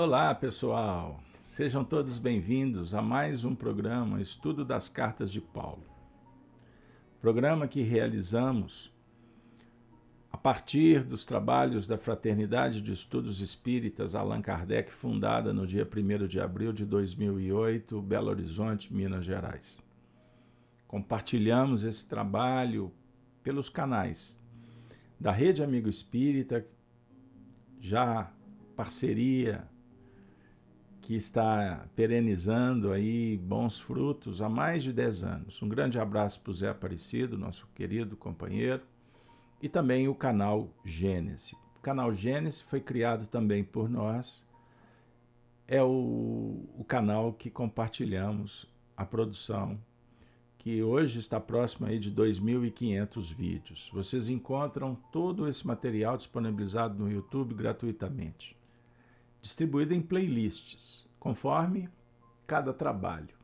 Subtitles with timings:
[0.00, 1.20] Olá, pessoal.
[1.40, 5.82] Sejam todos bem-vindos a mais um programa Estudo das Cartas de Paulo.
[7.20, 8.94] Programa que realizamos
[10.30, 16.28] a partir dos trabalhos da Fraternidade de Estudos Espíritas Allan Kardec, fundada no dia 1
[16.28, 19.82] de abril de 2008, Belo Horizonte, Minas Gerais.
[20.86, 22.92] Compartilhamos esse trabalho
[23.42, 24.40] pelos canais
[25.18, 26.64] da Rede Amigo Espírita,
[27.80, 28.30] já
[28.76, 29.68] parceria
[31.08, 35.62] que está perenizando aí bons frutos há mais de 10 anos.
[35.62, 38.82] Um grande abraço para o Zé Aparecido, nosso querido companheiro,
[39.62, 41.52] e também o canal Gênesis.
[41.78, 44.46] O canal Gênesis foi criado também por nós,
[45.66, 49.80] é o, o canal que compartilhamos a produção,
[50.58, 53.90] que hoje está próximo aí de 2.500 vídeos.
[53.94, 58.57] Vocês encontram todo esse material disponibilizado no YouTube gratuitamente
[59.40, 61.88] distribuída em playlists, conforme
[62.46, 63.36] cada trabalho.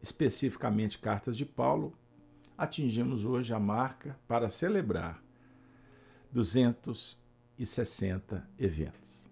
[0.00, 1.96] Especificamente Cartas de Paulo,
[2.56, 5.22] atingimos hoje a marca para celebrar
[6.32, 9.30] 260 eventos.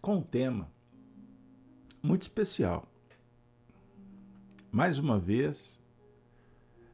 [0.00, 0.68] Com um tema
[2.02, 2.88] muito especial.
[4.70, 5.80] Mais uma vez,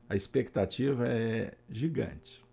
[0.08, 2.44] a expectativa é gigante.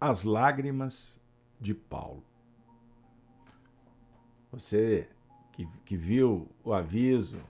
[0.00, 1.20] As lágrimas
[1.60, 2.27] de Paulo.
[4.50, 5.08] Você
[5.52, 7.40] que, que viu o aviso,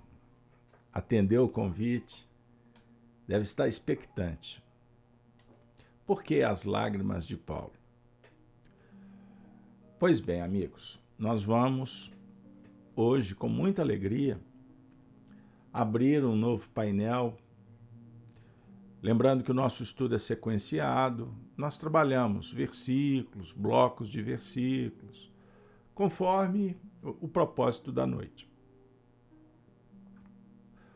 [0.92, 2.28] atendeu o convite,
[3.26, 4.62] deve estar expectante.
[6.06, 7.72] Por que as lágrimas de Paulo?
[9.98, 12.10] Pois bem, amigos, nós vamos
[12.96, 14.40] hoje, com muita alegria,
[15.72, 17.36] abrir um novo painel.
[19.02, 25.30] Lembrando que o nosso estudo é sequenciado, nós trabalhamos versículos, blocos de versículos,
[25.98, 28.48] conforme o propósito da noite.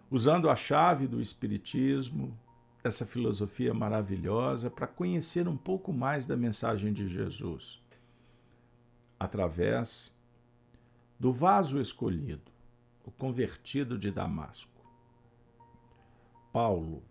[0.08, 2.38] Usando a chave do Espiritismo,
[2.84, 7.82] essa filosofia maravilhosa, para conhecer um pouco mais da mensagem de Jesus,
[9.18, 10.16] através
[11.18, 12.52] do vaso escolhido,
[13.04, 14.86] o convertido de Damasco.
[16.52, 17.02] Paulo,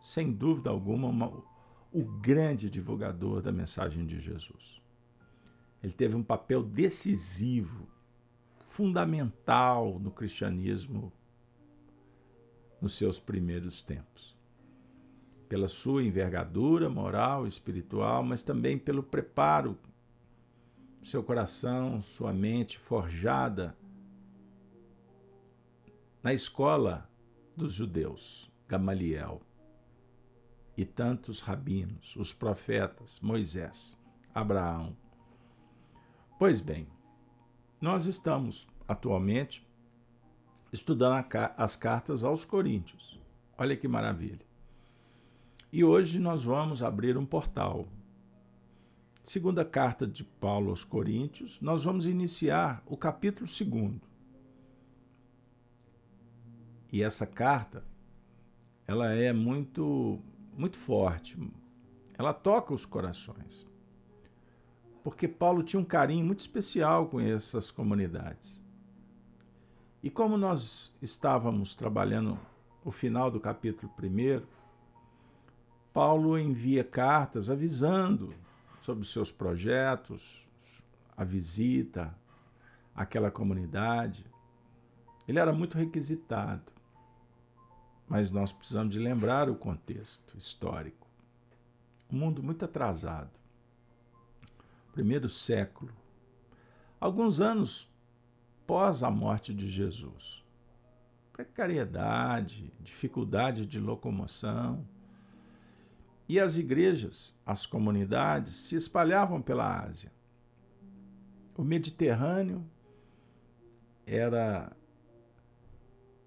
[0.00, 1.42] sem dúvida alguma, uma,
[1.90, 4.79] o grande divulgador da mensagem de Jesus.
[5.82, 7.88] Ele teve um papel decisivo
[8.58, 11.12] fundamental no cristianismo
[12.80, 14.38] nos seus primeiros tempos.
[15.48, 19.76] Pela sua envergadura moral, espiritual, mas também pelo preparo,
[21.02, 23.76] seu coração, sua mente forjada
[26.22, 27.10] na escola
[27.56, 29.40] dos judeus, Gamaliel,
[30.76, 34.00] e tantos rabinos, os profetas, Moisés,
[34.34, 34.96] Abraão.
[36.40, 36.86] Pois bem,
[37.78, 39.62] nós estamos atualmente
[40.72, 41.22] estudando
[41.54, 43.20] as cartas aos Coríntios.
[43.58, 44.46] Olha que maravilha.
[45.70, 47.86] E hoje nós vamos abrir um portal.
[49.22, 54.00] Segunda carta de Paulo aos Coríntios, nós vamos iniciar o capítulo segundo.
[56.90, 57.84] E essa carta,
[58.86, 60.18] ela é muito
[60.56, 61.38] muito forte.
[62.14, 63.68] Ela toca os corações
[65.02, 68.64] porque Paulo tinha um carinho muito especial com essas comunidades.
[70.02, 72.38] E como nós estávamos trabalhando
[72.84, 74.42] o final do capítulo 1,
[75.92, 78.34] Paulo envia cartas avisando
[78.80, 80.46] sobre os seus projetos,
[81.16, 82.14] a visita
[82.94, 84.24] àquela comunidade.
[85.28, 86.72] Ele era muito requisitado,
[88.08, 91.06] mas nós precisamos de lembrar o contexto histórico.
[92.10, 93.40] Um mundo muito atrasado
[94.92, 95.92] primeiro século,
[97.00, 97.90] alguns anos
[98.66, 100.44] pós a morte de Jesus.
[101.32, 104.86] Precariedade, dificuldade de locomoção.
[106.28, 110.12] E as igrejas, as comunidades se espalhavam pela Ásia.
[111.56, 112.64] O Mediterrâneo
[114.06, 114.70] era,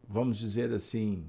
[0.07, 1.25] vamos dizer assim,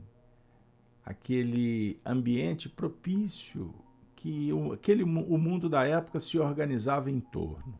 [1.04, 3.74] aquele ambiente propício
[4.24, 7.78] que o, aquele, o mundo da época se organizava em torno.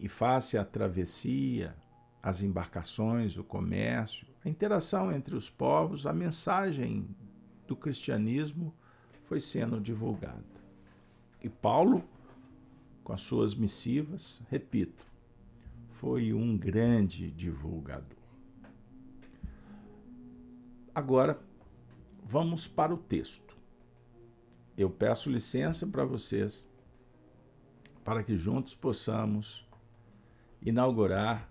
[0.00, 1.76] E face à travessia,
[2.20, 7.06] as embarcações, o comércio, a interação entre os povos, a mensagem
[7.68, 8.74] do cristianismo
[9.26, 10.42] foi sendo divulgada.
[11.40, 12.02] E Paulo,
[13.04, 15.06] com as suas missivas, repito,
[15.92, 18.18] foi um grande divulgador.
[20.92, 21.40] Agora,
[22.24, 23.49] vamos para o texto
[24.82, 26.70] eu peço licença para vocês
[28.02, 29.66] para que juntos possamos
[30.62, 31.50] inaugurar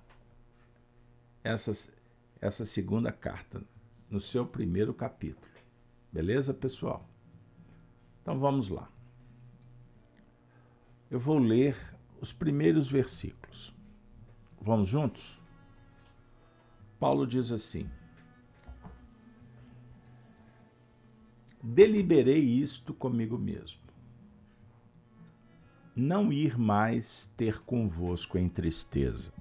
[1.43, 3.63] essa, segunda carta,
[4.09, 5.47] no seu primeiro capítulo.
[6.11, 7.07] Beleza, pessoal?
[8.21, 8.91] Então vamos lá.
[11.09, 11.77] Eu vou ler
[12.19, 13.73] os primeiros versículos.
[14.59, 15.39] Vamos juntos?
[16.99, 17.89] Paulo diz assim:
[21.61, 23.81] Deliberei isto comigo mesmo.
[25.95, 29.33] Não ir mais ter convosco em tristeza.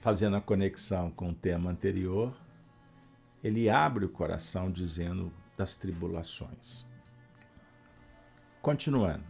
[0.00, 2.36] Fazendo a conexão com o tema anterior,
[3.42, 6.84] ele abre o coração dizendo das tribulações.
[8.60, 9.24] Continuando.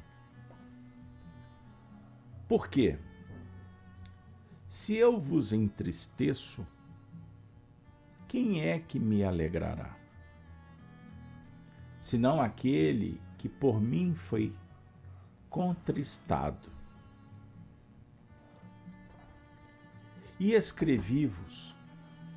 [2.48, 2.98] Por quê?
[4.66, 6.66] Se eu vos entristeço,
[8.32, 9.94] quem é que me alegrará?
[12.00, 14.56] Senão aquele que por mim foi
[15.50, 16.70] contristado.
[20.40, 21.76] E escrevi-vos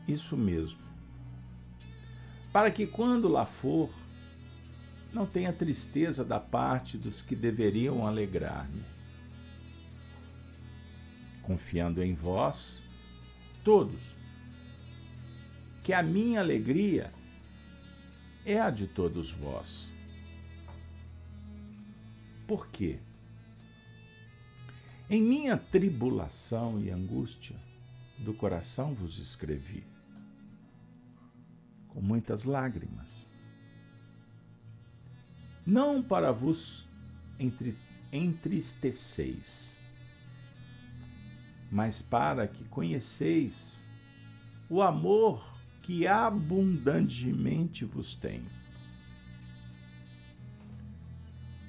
[0.06, 0.82] isso mesmo,
[2.52, 3.90] para que quando lá for,
[5.14, 8.84] não tenha tristeza da parte dos que deveriam alegrar-me.
[11.42, 12.84] Confiando em vós,
[13.64, 14.14] todos,
[15.86, 17.14] que a minha alegria
[18.44, 19.92] é a de todos vós.
[22.48, 22.98] Por quê?
[25.08, 27.56] Em minha tribulação e angústia
[28.18, 29.86] do coração vos escrevi,
[31.90, 33.32] com muitas lágrimas,
[35.64, 36.88] não para vos
[38.12, 39.78] entristeceis,
[41.72, 43.86] mas para que conheceis
[44.68, 45.55] o amor
[45.86, 48.50] que abundantemente vos tenho.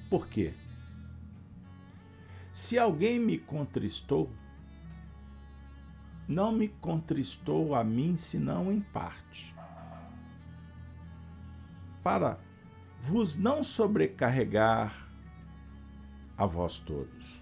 [0.09, 0.55] Por quê?
[2.51, 4.31] Se alguém me contristou,
[6.27, 9.55] não me contristou a mim senão em parte.
[12.01, 12.39] Para
[12.99, 15.07] vos não sobrecarregar
[16.35, 17.39] a vós todos.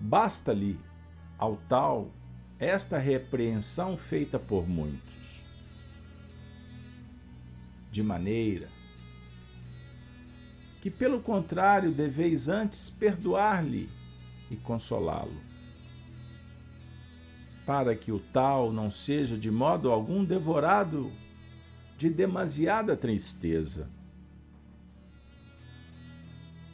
[0.00, 0.80] Basta-lhe
[1.38, 2.17] ao tal
[2.58, 5.42] esta repreensão feita por muitos,
[7.90, 8.68] de maneira
[10.80, 13.88] que, pelo contrário, deveis antes perdoar-lhe
[14.50, 15.40] e consolá-lo,
[17.66, 21.12] para que o tal não seja de modo algum devorado
[21.96, 23.90] de demasiada tristeza.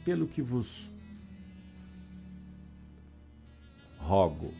[0.05, 0.89] Pelo que vos
[3.97, 4.53] rogo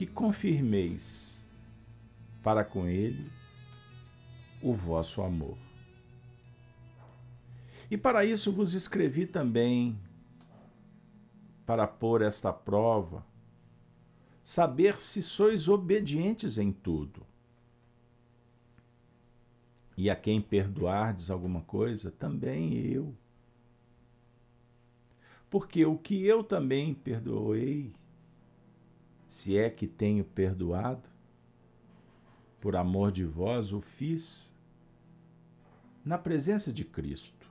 [0.00, 1.46] que confirmeis
[2.42, 3.30] para com ele
[4.62, 5.58] o vosso amor.
[7.90, 10.00] E para isso vos escrevi também,
[11.66, 13.26] para pôr esta prova,
[14.42, 17.20] saber se sois obedientes em tudo.
[19.98, 23.14] E a quem perdoardes alguma coisa, também eu.
[25.50, 27.92] Porque o que eu também perdoei,
[29.30, 31.08] se é que tenho perdoado,
[32.60, 34.52] por amor de vós o fiz
[36.04, 37.46] na presença de Cristo,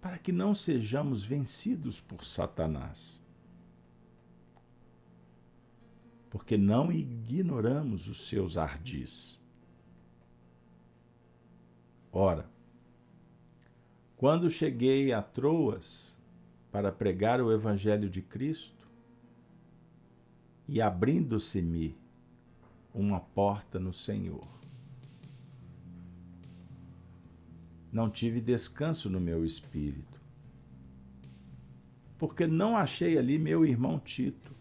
[0.00, 3.24] para que não sejamos vencidos por Satanás.
[6.30, 9.40] Porque não ignoramos os seus ardis.
[12.10, 12.50] Ora,
[14.16, 16.18] quando cheguei a Troas
[16.72, 18.79] para pregar o Evangelho de Cristo,
[20.70, 21.96] e abrindo-se-me
[22.94, 24.46] uma porta no Senhor.
[27.92, 30.20] Não tive descanso no meu espírito,
[32.16, 34.54] porque não achei ali meu irmão Tito.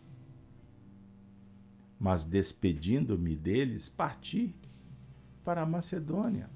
[2.00, 4.56] Mas despedindo-me deles, parti
[5.46, 6.50] para a Macedônia.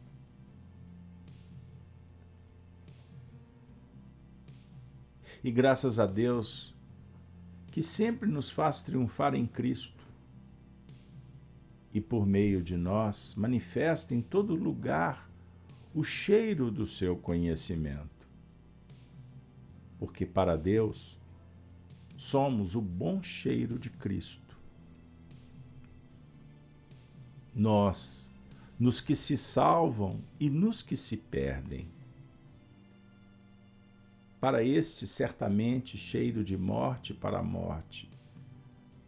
[5.44, 6.73] E graças a Deus,
[7.74, 10.06] que sempre nos faz triunfar em Cristo
[11.92, 15.28] e por meio de nós manifesta em todo lugar
[15.92, 18.28] o cheiro do seu conhecimento.
[19.98, 21.20] Porque para Deus
[22.16, 24.56] somos o bom cheiro de Cristo.
[27.56, 28.32] Nós,
[28.80, 31.88] nos que se salvam e nos que se perdem.
[34.44, 38.12] Para este, certamente, cheiro de morte para a morte,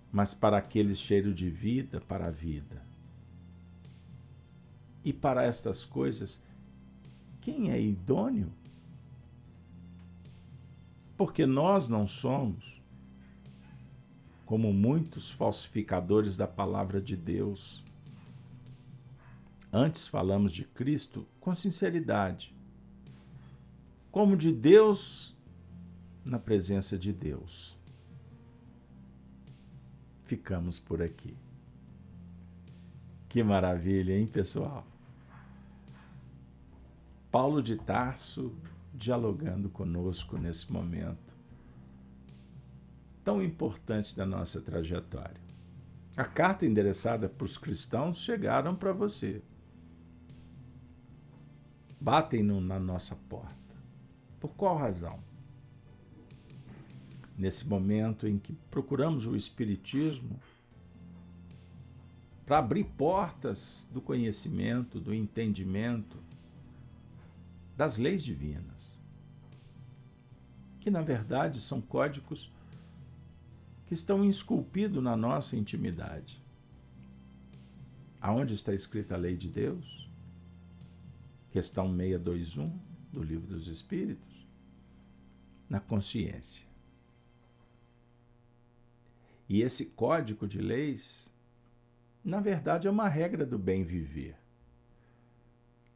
[0.10, 2.82] mas para aqueles, cheiro de vida para a vida.
[5.04, 6.42] E para estas coisas,
[7.42, 8.50] quem é idôneo?
[11.18, 12.82] Porque nós não somos
[14.46, 17.84] como muitos falsificadores da palavra de Deus.
[19.70, 22.55] Antes falamos de Cristo com sinceridade,
[24.16, 25.36] como de Deus
[26.24, 27.78] na presença de Deus.
[30.24, 31.36] Ficamos por aqui.
[33.28, 34.88] Que maravilha, hein, pessoal?
[37.30, 38.56] Paulo de Tarso
[38.94, 41.36] dialogando conosco nesse momento
[43.22, 45.42] tão importante da nossa trajetória.
[46.16, 49.42] A carta endereçada para os cristãos chegaram para você.
[52.00, 53.65] Batem no, na nossa porta.
[54.46, 55.20] Por qual razão?
[57.36, 60.40] Nesse momento em que procuramos o Espiritismo
[62.46, 66.16] para abrir portas do conhecimento, do entendimento,
[67.76, 69.02] das leis divinas,
[70.80, 72.54] que na verdade são códigos
[73.88, 76.40] que estão esculpidos na nossa intimidade.
[78.22, 80.08] Aonde está escrita a lei de Deus?
[81.50, 84.35] Questão 621 do Livro dos Espíritos.
[85.70, 86.66] Na consciência.
[89.48, 91.32] E esse código de leis,
[92.24, 94.36] na verdade, é uma regra do bem viver.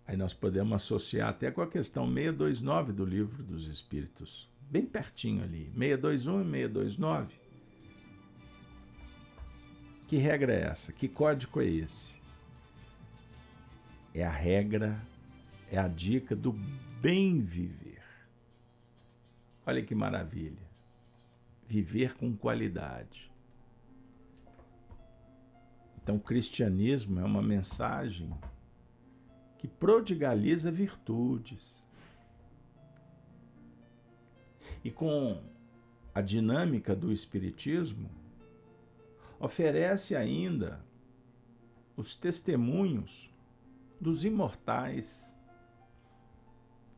[0.05, 5.43] Aí nós podemos associar até com a questão 629 do Livro dos Espíritos, bem pertinho
[5.43, 7.35] ali, 621 e 629.
[10.07, 10.91] Que regra é essa?
[10.91, 12.19] Que código é esse?
[14.13, 14.99] É a regra,
[15.71, 16.53] é a dica do
[16.99, 17.88] bem viver.
[19.69, 20.67] Olha que maravilha.
[21.67, 23.31] Viver com qualidade.
[26.01, 28.35] Então, o cristianismo é uma mensagem
[29.59, 31.87] que prodigaliza virtudes.
[34.83, 35.39] E com
[36.15, 38.09] a dinâmica do Espiritismo,
[39.39, 40.83] oferece ainda
[41.95, 43.31] os testemunhos
[44.01, 45.39] dos imortais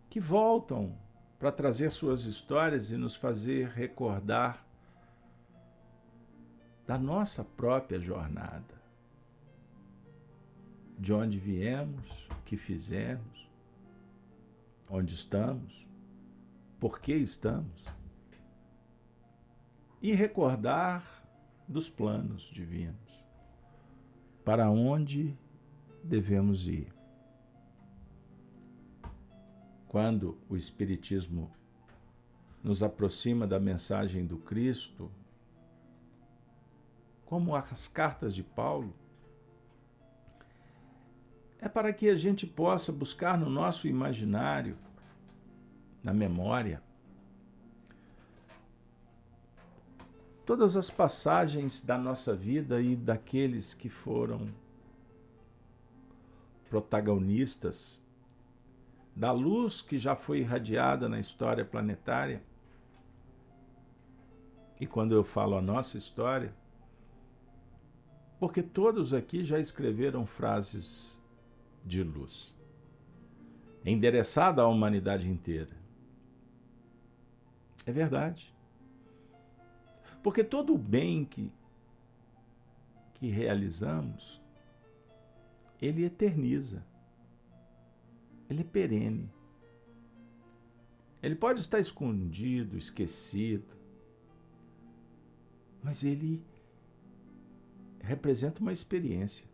[0.09, 0.97] que voltam
[1.41, 4.63] para trazer suas histórias e nos fazer recordar
[6.85, 8.79] da nossa própria jornada.
[10.99, 13.49] De onde viemos, que fizemos,
[14.87, 15.87] onde estamos,
[16.79, 17.87] por que estamos.
[19.99, 21.03] E recordar
[21.67, 23.25] dos planos divinos,
[24.45, 25.35] para onde
[26.03, 27.00] devemos ir.
[29.91, 31.51] Quando o Espiritismo
[32.63, 35.11] nos aproxima da mensagem do Cristo,
[37.25, 38.93] como as cartas de Paulo,
[41.59, 44.77] é para que a gente possa buscar no nosso imaginário,
[46.01, 46.81] na memória,
[50.45, 54.53] todas as passagens da nossa vida e daqueles que foram
[56.69, 58.00] protagonistas
[59.15, 62.41] da luz que já foi irradiada na história planetária.
[64.79, 66.53] E quando eu falo a nossa história,
[68.39, 71.21] porque todos aqui já escreveram frases
[71.85, 72.57] de luz,
[73.85, 75.79] endereçada à humanidade inteira.
[77.85, 78.53] É verdade.
[80.23, 81.51] Porque todo o bem que,
[83.15, 84.41] que realizamos,
[85.81, 86.83] ele eterniza,
[88.51, 89.31] ele é perene.
[91.23, 93.75] Ele pode estar escondido, esquecido,
[95.81, 96.43] mas ele
[98.01, 99.47] representa uma experiência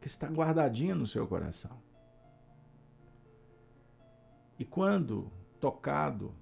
[0.00, 1.82] que está guardadinha no seu coração.
[4.58, 6.34] E quando tocado,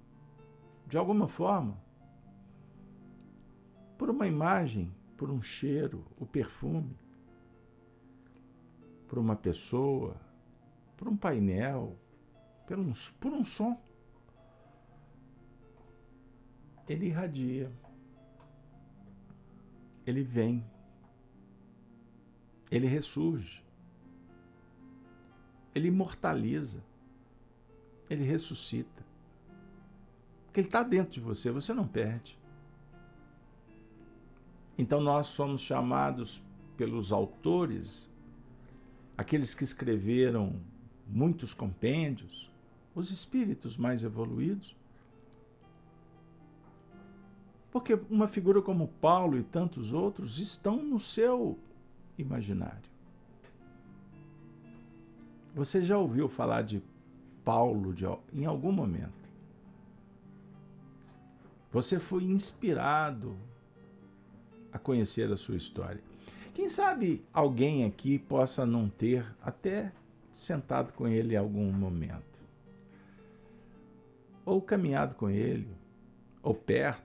[0.87, 1.81] de alguma forma,
[3.97, 6.97] por uma imagem, por um cheiro, o perfume,
[9.07, 10.28] por uma pessoa,
[10.99, 11.97] por um painel,
[12.67, 13.81] por um, por um som,
[16.87, 17.71] ele irradia,
[20.05, 20.63] ele vem
[22.71, 23.63] ele ressurge.
[25.73, 26.83] Ele imortaliza.
[28.09, 29.03] Ele ressuscita.
[30.45, 32.37] Porque ele está dentro de você, você não perde.
[34.77, 36.43] Então nós somos chamados
[36.77, 38.09] pelos autores,
[39.17, 40.59] aqueles que escreveram
[41.09, 42.49] muitos compêndios,
[42.93, 44.75] os espíritos mais evoluídos.
[47.71, 51.57] Porque uma figura como Paulo e tantos outros estão no seu
[52.17, 52.89] imaginário.
[55.55, 56.81] Você já ouviu falar de
[57.43, 59.29] Paulo de, em algum momento?
[61.71, 63.35] Você foi inspirado
[64.71, 66.01] a conhecer a sua história.
[66.53, 69.91] Quem sabe alguém aqui possa não ter até
[70.39, 72.39] sentado com ele em algum momento,
[74.45, 75.69] ou caminhado com ele,
[76.41, 77.03] ou perto.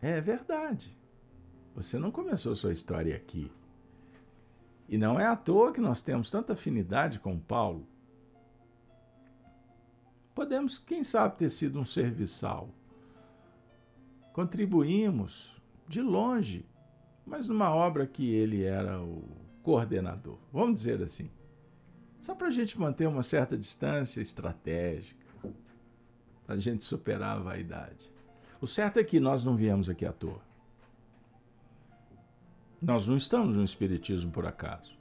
[0.00, 0.96] É verdade.
[1.74, 3.50] Você não começou sua história aqui.
[4.88, 7.84] E não é à toa que nós temos tanta afinidade com Paulo.
[10.34, 12.68] Podemos, quem sabe, ter sido um serviçal.
[14.32, 16.64] Contribuímos de longe,
[17.26, 21.28] mas numa obra que ele era o coordenador, vamos dizer assim.
[22.20, 25.26] Só para a gente manter uma certa distância estratégica,
[26.46, 28.08] para a gente superar a vaidade.
[28.60, 30.40] O certo é que nós não viemos aqui à toa.
[32.80, 34.96] Nós não estamos no Espiritismo por acaso.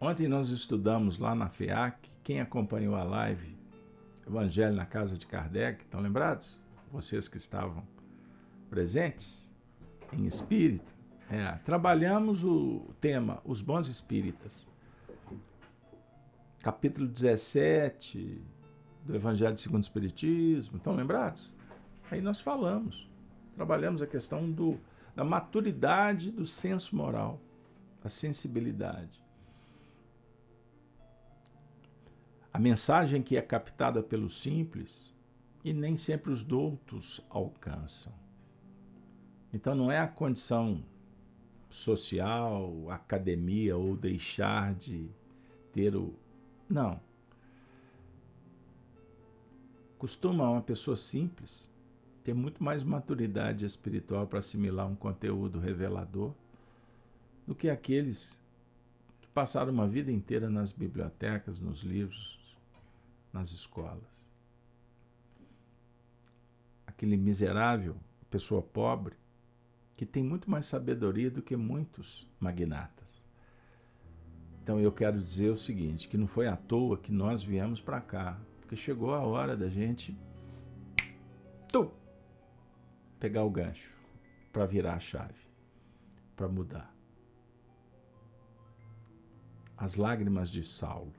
[0.00, 3.58] Ontem nós estudamos lá na FEAC, quem acompanhou a live
[4.24, 6.60] Evangelho na Casa de Kardec, estão lembrados?
[6.92, 7.82] Vocês que estavam
[8.70, 9.52] presentes
[10.12, 10.99] em espírito.
[11.32, 14.66] É, trabalhamos o tema Os Bons Espíritas.
[16.60, 18.42] Capítulo 17
[19.04, 21.54] do Evangelho segundo o Espiritismo, estão lembrados?
[22.10, 23.08] Aí nós falamos,
[23.54, 24.76] trabalhamos a questão do,
[25.14, 27.40] da maturidade do senso moral,
[28.02, 29.24] a sensibilidade.
[32.52, 35.14] A mensagem que é captada pelo simples
[35.64, 38.12] e nem sempre os doutos alcançam.
[39.52, 40.82] Então não é a condição
[41.70, 45.08] social, academia ou deixar de
[45.72, 46.14] ter o.
[46.68, 47.00] Não.
[49.98, 51.70] Costuma uma pessoa simples
[52.22, 56.32] ter muito mais maturidade espiritual para assimilar um conteúdo revelador
[57.46, 58.40] do que aqueles
[59.20, 62.38] que passaram uma vida inteira nas bibliotecas, nos livros,
[63.32, 64.26] nas escolas.
[66.86, 67.96] Aquele miserável,
[68.30, 69.16] pessoa pobre,
[70.00, 73.22] que tem muito mais sabedoria do que muitos magnatas.
[74.62, 78.00] Então eu quero dizer o seguinte, que não foi à toa que nós viemos para
[78.00, 80.18] cá, porque chegou a hora da gente
[83.18, 83.94] pegar o gancho
[84.50, 85.38] para virar a chave,
[86.34, 86.96] para mudar.
[89.76, 91.12] As lágrimas de Saulo,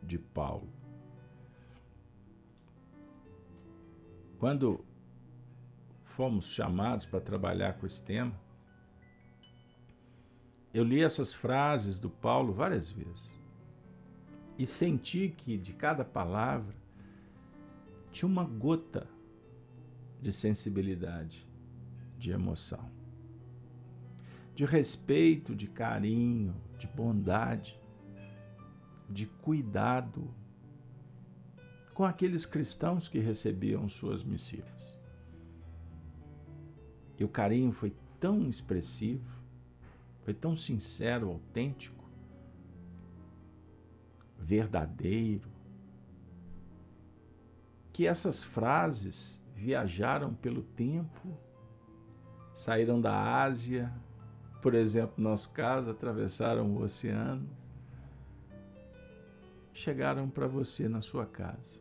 [0.00, 0.72] de Paulo,
[4.38, 4.84] Quando
[6.16, 8.32] fomos chamados para trabalhar com esse tema,
[10.72, 13.38] eu li essas frases do Paulo várias vezes
[14.58, 16.74] e senti que de cada palavra
[18.10, 19.06] tinha uma gota
[20.18, 21.46] de sensibilidade,
[22.18, 22.90] de emoção,
[24.54, 27.78] de respeito, de carinho, de bondade,
[29.06, 30.34] de cuidado
[31.92, 34.98] com aqueles cristãos que recebiam suas missivas.
[37.18, 39.40] E o carinho foi tão expressivo,
[40.22, 42.04] foi tão sincero, autêntico,
[44.38, 45.48] verdadeiro,
[47.92, 51.36] que essas frases viajaram pelo tempo,
[52.54, 53.92] saíram da Ásia,
[54.60, 57.48] por exemplo, no nosso caso, atravessaram o oceano,
[59.72, 61.80] chegaram para você na sua casa.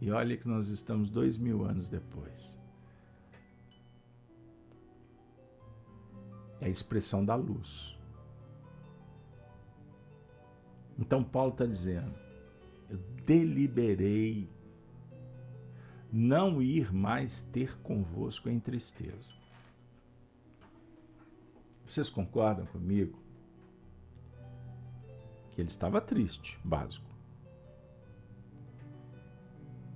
[0.00, 2.59] E olha que nós estamos dois mil anos depois.
[6.60, 7.98] É a expressão da luz.
[10.98, 12.14] Então Paulo está dizendo:
[12.88, 14.50] eu deliberei
[16.12, 19.32] não ir mais ter convosco em tristeza.
[21.86, 23.18] Vocês concordam comigo?
[25.50, 27.08] Que ele estava triste, básico.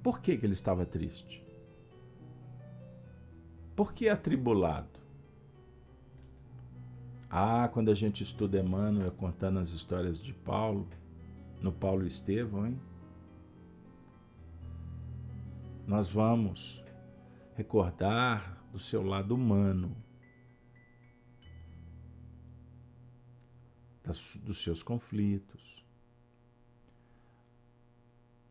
[0.02, 1.42] Por que, que ele estava triste?
[3.74, 5.03] Por que atribulado?
[7.36, 10.88] Ah, quando a gente estuda Emmanuel contando as histórias de Paulo,
[11.60, 12.80] no Paulo Estevão, hein?
[15.84, 16.84] Nós vamos
[17.56, 19.96] recordar do seu lado humano,
[24.44, 25.84] dos seus conflitos.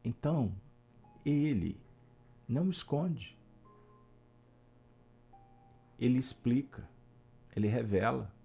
[0.03, 0.53] Então,
[1.25, 1.79] ele
[2.45, 3.39] não esconde.
[5.97, 6.85] Ele explica,
[7.55, 8.42] ele revela.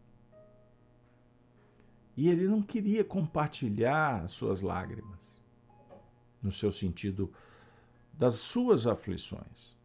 [2.18, 5.40] E ele não queria compartilhar as suas lágrimas,
[6.42, 7.32] no seu sentido
[8.12, 9.76] das suas aflições.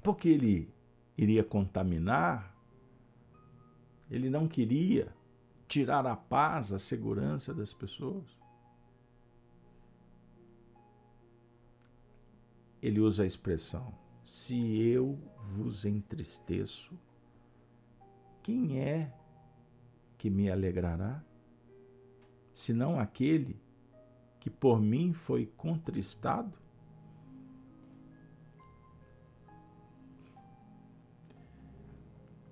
[0.00, 0.72] Porque ele
[1.18, 2.56] iria contaminar,
[4.08, 5.12] ele não queria
[5.66, 8.40] tirar a paz, a segurança das pessoas.
[12.80, 16.96] ele usa a expressão: se eu vos entristeço,
[18.42, 19.12] quem é
[20.22, 21.20] que me alegrará?
[22.52, 23.60] Senão aquele
[24.38, 26.56] que por mim foi contristado?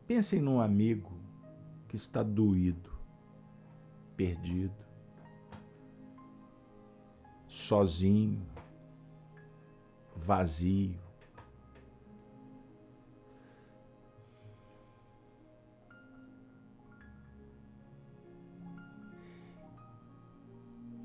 [0.04, 1.12] Pensem num amigo
[1.86, 2.90] que está doído,
[4.16, 4.84] perdido,
[7.46, 8.44] sozinho,
[10.16, 10.98] vazio.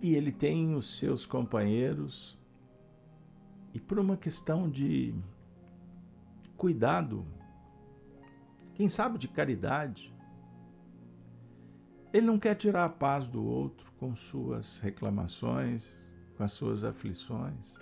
[0.05, 2.37] E ele tem os seus companheiros,
[3.73, 5.15] e por uma questão de
[6.55, 7.25] cuidado
[8.75, 10.13] quem sabe de caridade.
[12.13, 17.79] Ele não quer tirar a paz do outro com suas reclamações, com as suas aflições.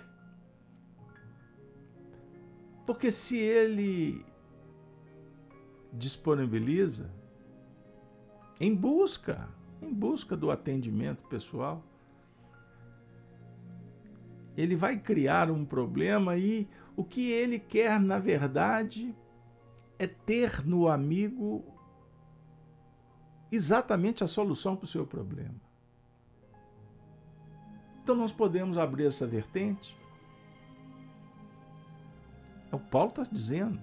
[2.86, 4.24] Porque se ele
[5.92, 7.10] disponibiliza
[8.58, 9.46] em busca,
[9.82, 11.84] em busca do atendimento pessoal,
[14.56, 19.14] ele vai criar um problema e o que ele quer, na verdade,
[19.98, 21.64] é ter no amigo
[23.50, 25.60] exatamente a solução para o seu problema.
[28.02, 29.96] Então nós podemos abrir essa vertente.
[32.70, 33.80] O Paulo está dizendo: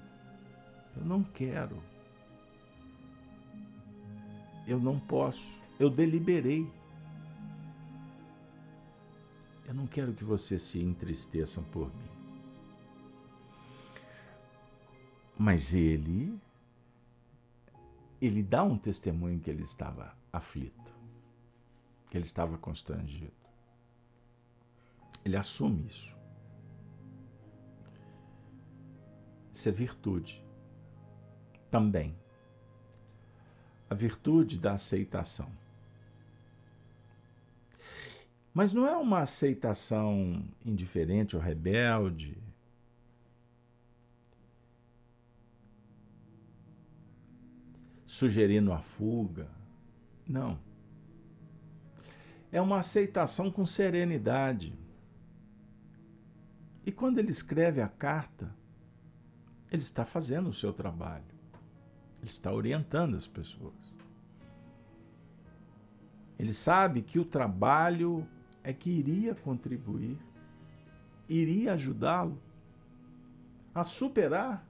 [0.95, 1.81] eu não quero,
[4.67, 6.69] eu não posso, eu deliberei.
[9.71, 12.09] Eu não quero que vocês se entristeçam por mim.
[15.39, 16.37] Mas ele
[18.21, 20.93] ele dá um testemunho que ele estava aflito,
[22.09, 23.31] que ele estava constrangido.
[25.23, 26.13] Ele assume isso.
[29.53, 30.45] Isso é virtude.
[31.69, 32.13] Também.
[33.89, 35.60] A virtude da aceitação.
[38.53, 42.37] Mas não é uma aceitação indiferente ou rebelde,
[48.05, 49.47] sugerindo a fuga.
[50.27, 50.59] Não.
[52.51, 54.77] É uma aceitação com serenidade.
[56.85, 58.53] E quando ele escreve a carta,
[59.71, 61.23] ele está fazendo o seu trabalho.
[62.19, 63.95] Ele está orientando as pessoas.
[66.37, 68.27] Ele sabe que o trabalho
[68.63, 70.17] é que iria contribuir,
[71.27, 72.39] iria ajudá-lo
[73.73, 74.65] a superar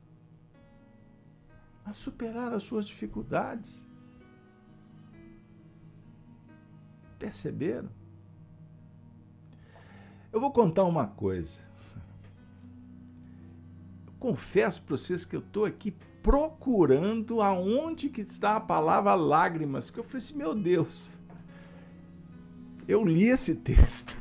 [1.85, 3.89] a superar as suas dificuldades.
[7.17, 7.89] Perceberam?
[10.31, 11.59] Eu vou contar uma coisa.
[14.07, 15.91] Eu confesso para vocês que eu estou aqui
[16.23, 21.17] procurando aonde que está a palavra lágrimas, que eu falei assim, meu Deus,
[22.87, 24.17] eu li esse texto.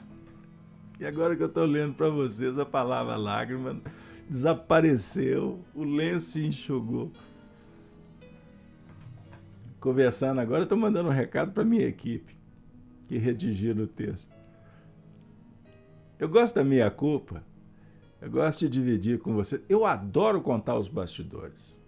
[1.00, 3.80] e agora que eu estou lendo para vocês a palavra lágrima,
[4.28, 7.10] desapareceu, o lenço se enxugou.
[9.80, 12.36] Conversando agora, estou mandando um recado para minha equipe
[13.08, 14.32] que redigiram o texto.
[16.18, 17.42] Eu gosto da minha culpa,
[18.20, 19.62] eu gosto de dividir com você.
[19.68, 21.79] Eu adoro contar os bastidores.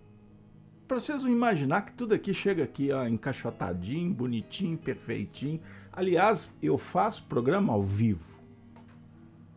[0.86, 5.60] Para vocês imaginar que tudo aqui chega aqui ó, encaixotadinho, bonitinho, perfeitinho.
[5.92, 8.32] Aliás, eu faço programa ao vivo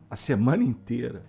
[0.10, 1.24] a semana inteira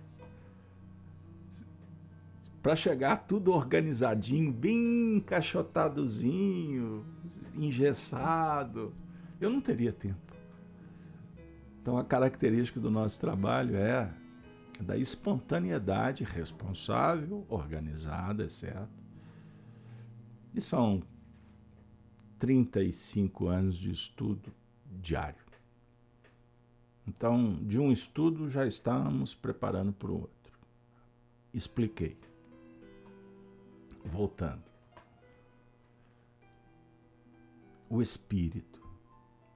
[2.61, 7.05] para chegar tudo organizadinho, bem encaixotadozinho,
[7.55, 8.93] engessado,
[9.39, 10.35] eu não teria tempo.
[11.81, 14.09] Então a característica do nosso trabalho é
[14.81, 19.06] da espontaneidade responsável, organizada, certo?
[20.57, 21.03] E são
[22.39, 24.51] 35 anos de estudo
[24.99, 25.45] diário.
[27.07, 30.59] Então, de um estudo já estamos preparando para o outro.
[31.53, 32.17] Expliquei
[34.03, 34.63] voltando.
[37.87, 38.81] O espírito,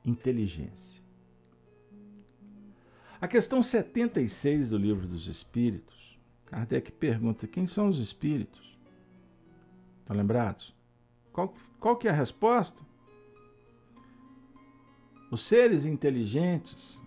[0.05, 1.03] inteligência.
[3.19, 8.77] A questão 76 do livro dos Espíritos, Kardec pergunta: quem são os espíritos?
[10.01, 10.79] Estão lembrados?
[11.31, 12.83] Qual, qual que é a resposta?
[15.29, 17.01] Os seres inteligentes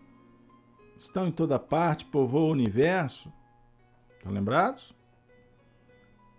[0.98, 3.32] estão em toda parte, povoam o universo.
[4.16, 4.94] Estão lembrados?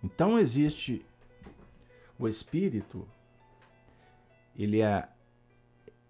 [0.04, 1.06] Então existe
[2.18, 3.08] o espírito,
[4.56, 5.10] ele é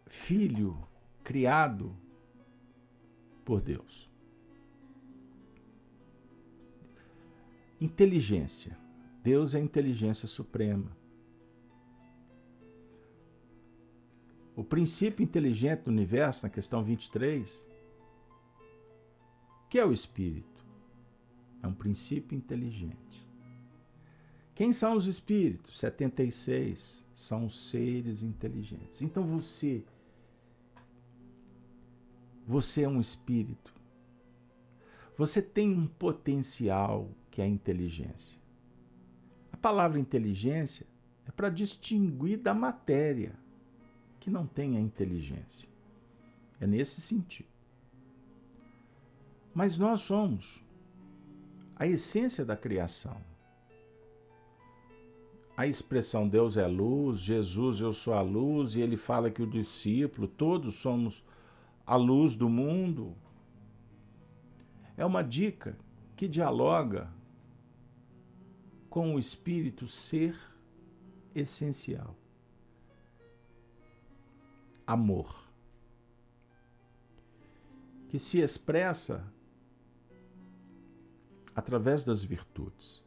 [0.07, 0.77] filho
[1.23, 1.95] criado
[3.43, 4.09] por Deus.
[7.79, 8.77] inteligência.
[9.23, 10.95] Deus é a inteligência suprema.
[14.55, 17.67] O princípio inteligente do universo, na questão 23,
[19.69, 20.65] que é o espírito?
[21.61, 23.25] É um princípio inteligente.
[24.53, 25.77] Quem são os espíritos?
[25.77, 29.01] 76 são os seres inteligentes.
[29.01, 29.83] Então você
[32.47, 33.73] você é um espírito.
[35.17, 38.39] Você tem um potencial que é a inteligência.
[39.51, 40.85] A palavra inteligência
[41.27, 43.33] é para distinguir da matéria
[44.25, 45.69] que não tem a inteligência.
[46.59, 47.47] É nesse sentido.
[49.53, 50.63] Mas nós somos
[51.75, 53.21] a essência da criação.
[55.55, 59.47] A expressão Deus é luz, Jesus eu sou a luz, e ele fala que o
[59.47, 61.23] discípulo, todos somos
[61.85, 63.15] a luz do mundo.
[64.97, 65.77] É uma dica
[66.15, 67.13] que dialoga
[68.89, 70.35] com o espírito ser
[71.35, 72.15] essencial.
[74.85, 75.49] Amor.
[78.09, 79.25] Que se expressa
[81.55, 83.03] através das virtudes.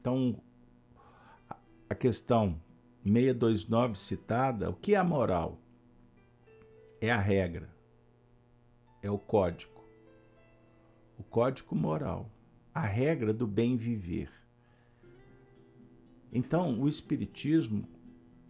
[0.00, 0.40] Então,
[1.90, 2.58] a questão
[3.04, 5.58] 629 citada, o que é a moral?
[7.00, 7.68] É a regra,
[9.02, 9.84] é o código,
[11.18, 12.30] o código moral,
[12.72, 14.30] a regra do bem viver.
[16.32, 17.86] Então, o Espiritismo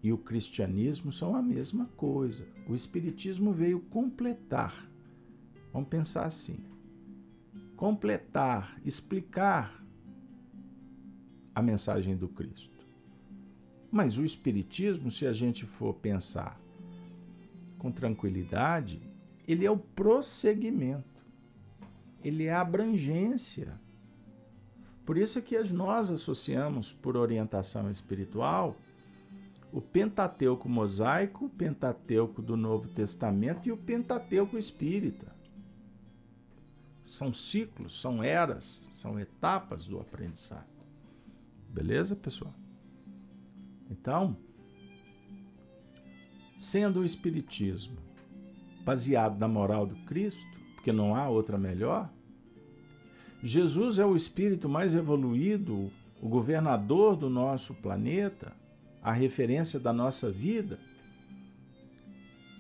[0.02, 2.44] e o cristianismo são a mesma coisa.
[2.68, 4.88] O Espiritismo veio completar.
[5.72, 6.58] Vamos pensar assim:
[7.76, 9.82] completar, explicar
[11.54, 12.72] a mensagem do Cristo.
[13.90, 16.58] Mas o Espiritismo, se a gente for pensar
[17.78, 19.00] com tranquilidade,
[19.46, 21.22] ele é o prosseguimento,
[22.24, 23.80] ele é a abrangência.
[25.04, 28.76] Por isso que nós associamos, por orientação espiritual,
[29.72, 35.34] o Pentateuco mosaico, o Pentateuco do Novo Testamento e o Pentateuco espírita.
[37.02, 40.70] São ciclos, são eras, são etapas do aprendizado.
[41.68, 42.54] Beleza, pessoal?
[43.90, 44.36] Então,
[46.56, 47.96] sendo o Espiritismo
[48.84, 52.10] baseado na moral do Cristo, porque não há outra melhor,
[53.42, 58.54] Jesus é o espírito mais evoluído, o governador do nosso planeta,
[59.02, 60.78] a referência da nossa vida.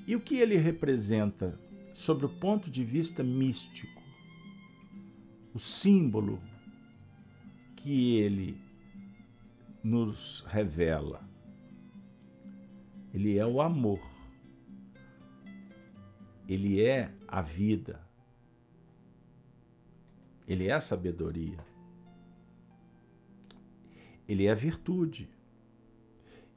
[0.06, 1.58] E o que ele representa
[1.94, 4.02] sobre o ponto de vista místico?
[5.54, 6.42] O símbolo
[7.76, 8.56] que ele
[9.84, 11.32] nos revela
[13.12, 14.00] ele é o amor.
[16.48, 18.00] Ele é a vida.
[20.48, 21.58] Ele é a sabedoria.
[24.26, 25.28] Ele é a virtude.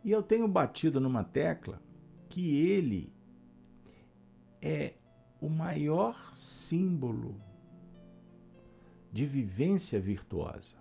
[0.06, 1.82] E eu tenho batido numa tecla
[2.30, 3.12] que ele
[4.62, 4.94] é
[5.42, 7.42] o maior símbolo
[9.12, 10.76] de vivência virtuosa.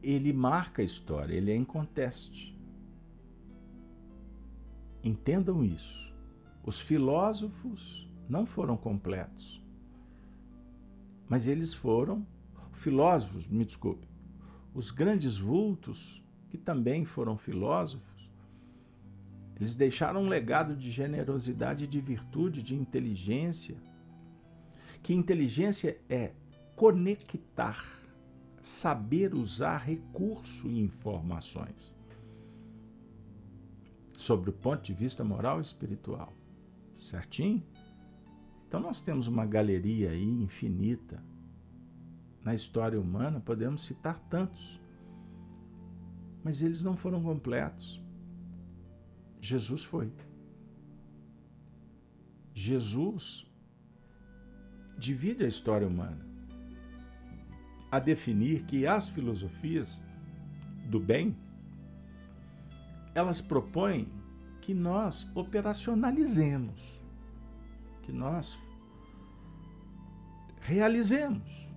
[0.00, 2.56] Ele marca a história, ele é inconteste.
[5.02, 6.14] Entendam isso.
[6.64, 9.60] Os filósofos não foram completos.
[11.28, 12.24] Mas eles foram
[12.72, 14.09] filósofos, me desculpe.
[14.74, 18.30] Os grandes vultos, que também foram filósofos,
[19.56, 23.76] eles deixaram um legado de generosidade, de virtude, de inteligência.
[25.02, 26.32] Que inteligência é
[26.74, 27.84] conectar,
[28.62, 31.94] saber usar recurso e informações
[34.16, 36.32] sobre o ponto de vista moral e espiritual.
[36.94, 37.62] Certinho?
[38.66, 41.22] Então nós temos uma galeria aí infinita.
[42.44, 44.80] Na história humana podemos citar tantos.
[46.42, 48.02] Mas eles não foram completos.
[49.40, 50.12] Jesus foi.
[52.54, 53.46] Jesus
[54.98, 56.26] divide a história humana
[57.90, 60.02] a definir que as filosofias
[60.88, 61.36] do bem
[63.14, 64.08] elas propõem
[64.60, 67.00] que nós operacionalizemos,
[68.02, 68.58] que nós
[70.60, 71.69] realizemos,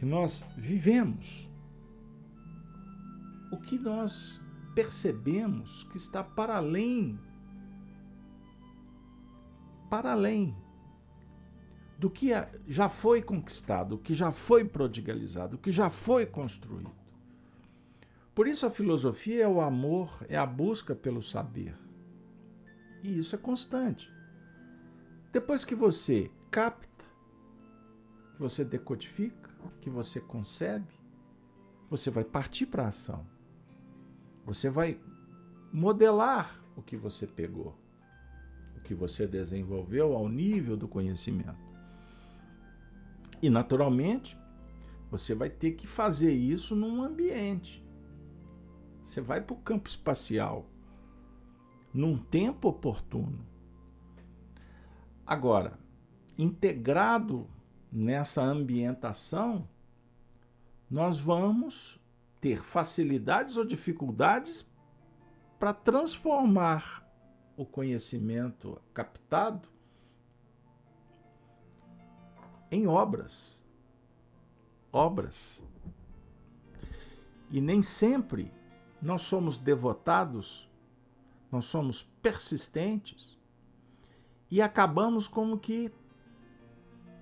[0.00, 1.46] que nós vivemos
[3.52, 4.40] o que nós
[4.74, 7.20] percebemos que está para além
[9.90, 10.56] para além
[11.98, 12.30] do que
[12.66, 16.90] já foi conquistado, o que já foi prodigalizado, o que já foi construído.
[18.34, 21.76] Por isso a filosofia é o amor, é a busca pelo saber.
[23.02, 24.10] E isso é constante.
[25.30, 27.04] Depois que você capta,
[28.32, 29.49] que você decodifica,
[29.80, 30.92] que você concebe,
[31.88, 33.26] você vai partir para a ação.
[34.44, 35.00] Você vai
[35.72, 37.76] modelar o que você pegou,
[38.76, 41.70] o que você desenvolveu ao nível do conhecimento.
[43.42, 44.38] E, naturalmente,
[45.10, 47.84] você vai ter que fazer isso num ambiente.
[49.02, 50.66] Você vai para o campo espacial,
[51.92, 53.44] num tempo oportuno.
[55.26, 55.78] Agora,
[56.38, 57.46] integrado
[57.92, 59.68] nessa ambientação,
[60.90, 62.00] nós vamos
[62.40, 64.70] ter facilidades ou dificuldades
[65.58, 67.06] para transformar
[67.56, 69.68] o conhecimento captado
[72.70, 73.66] em obras.
[74.92, 75.64] Obras.
[77.50, 78.52] E nem sempre
[79.02, 80.70] nós somos devotados,
[81.50, 83.38] nós somos persistentes
[84.50, 85.92] e acabamos como que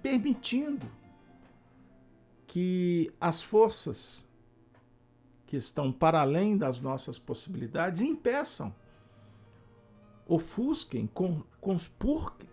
[0.03, 0.91] permitindo
[2.47, 4.29] que as forças
[5.47, 8.75] que estão para além das nossas possibilidades impeçam,
[10.27, 11.09] ofusquem,
[11.61, 12.49] conspurquem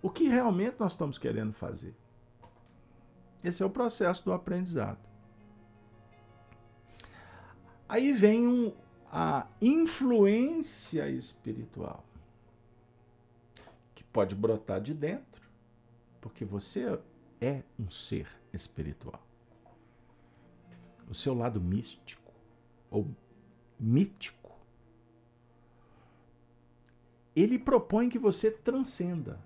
[0.00, 1.94] o que realmente nós estamos querendo fazer.
[3.42, 4.98] Esse é o processo do aprendizado.
[7.86, 8.72] Aí vem um,
[9.12, 12.04] a influência espiritual,
[13.94, 15.43] que pode brotar de dentro,
[16.24, 16.98] porque você
[17.38, 19.22] é um ser espiritual.
[21.06, 22.32] O seu lado místico
[22.90, 23.06] ou
[23.78, 24.58] mítico,
[27.36, 29.38] ele propõe que você transcenda,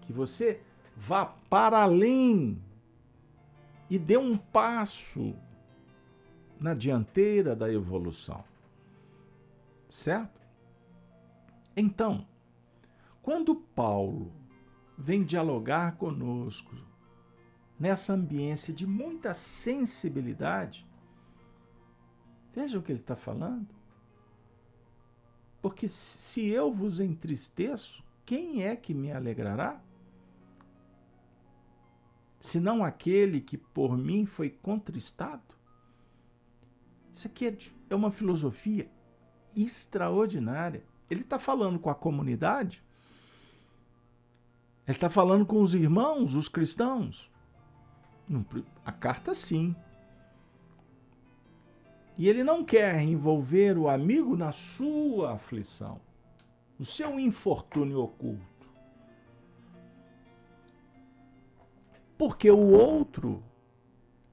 [0.00, 0.62] que você
[0.96, 2.58] vá para além
[3.90, 5.36] e dê um passo
[6.58, 8.42] na dianteira da evolução.
[9.90, 10.40] Certo?
[11.76, 12.26] Então,
[13.20, 14.39] quando Paulo
[15.00, 16.76] vem dialogar conosco
[17.78, 20.86] nessa ambiência de muita sensibilidade,
[22.54, 23.74] veja o que ele está falando.
[25.62, 29.82] Porque se eu vos entristeço, quem é que me alegrará?
[32.38, 35.54] Senão aquele que por mim foi contristado?
[37.10, 37.58] Isso aqui é,
[37.88, 38.90] é uma filosofia
[39.56, 40.84] extraordinária.
[41.08, 42.84] Ele está falando com a comunidade,
[44.86, 47.30] ele está falando com os irmãos, os cristãos.
[48.84, 49.74] A carta, sim.
[52.16, 56.00] E ele não quer envolver o amigo na sua aflição,
[56.78, 58.68] no seu infortúnio oculto.
[62.18, 63.42] Porque o outro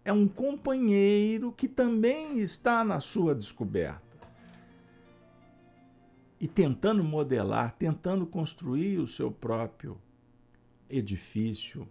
[0.03, 4.01] é um companheiro que também está na sua descoberta.
[6.39, 9.97] E tentando modelar, tentando construir o seu próprio
[10.89, 11.87] edifício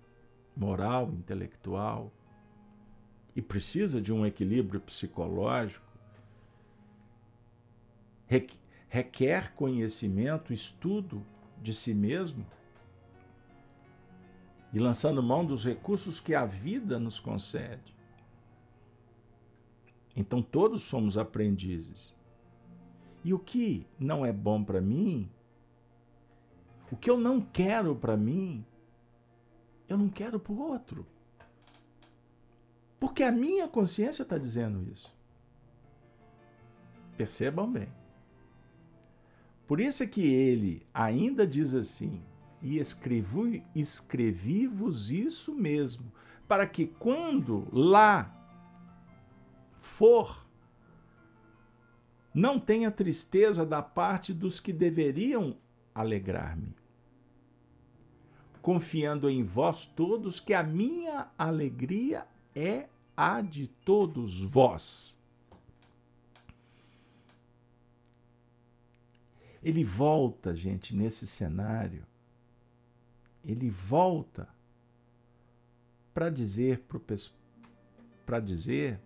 [0.57, 2.13] moral, intelectual.
[3.35, 5.85] E precisa de um equilíbrio psicológico.
[8.89, 11.23] Requer conhecimento, estudo
[11.63, 12.47] de si mesmo
[14.73, 17.95] e lançando mão dos recursos que a vida nos concede.
[20.15, 22.15] Então todos somos aprendizes.
[23.25, 25.31] E o que não é bom para mim,
[26.91, 28.65] o que eu não quero para mim,
[29.89, 31.07] eu não quero para o outro.
[32.99, 35.15] Porque a minha consciência está dizendo isso.
[37.17, 37.89] Percebam bem.
[39.67, 42.23] Por isso é que ele ainda diz assim:
[42.63, 42.79] e
[43.75, 46.13] escrevi-vos isso mesmo,
[46.49, 48.33] para que quando lá
[49.81, 50.47] for,
[52.33, 55.57] não tenha tristeza da parte dos que deveriam
[55.95, 56.75] alegrar-me,
[58.67, 65.21] confiando em vós todos que a minha alegria é a de todos vós.
[69.63, 72.05] Ele volta, gente, nesse cenário,
[73.45, 74.49] ele volta
[76.13, 76.83] para dizer
[78.27, 78.99] para dizer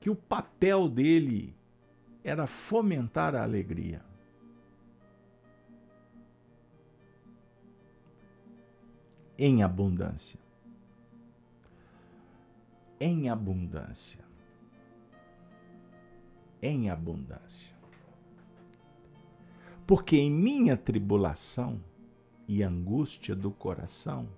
[0.00, 1.54] que o papel dele
[2.24, 4.09] era fomentar a alegria.
[9.42, 10.38] Em abundância.
[13.00, 14.22] Em abundância.
[16.62, 17.74] Em abundância.
[19.86, 21.82] Porque em minha tribulação
[22.46, 24.28] e angústia do coração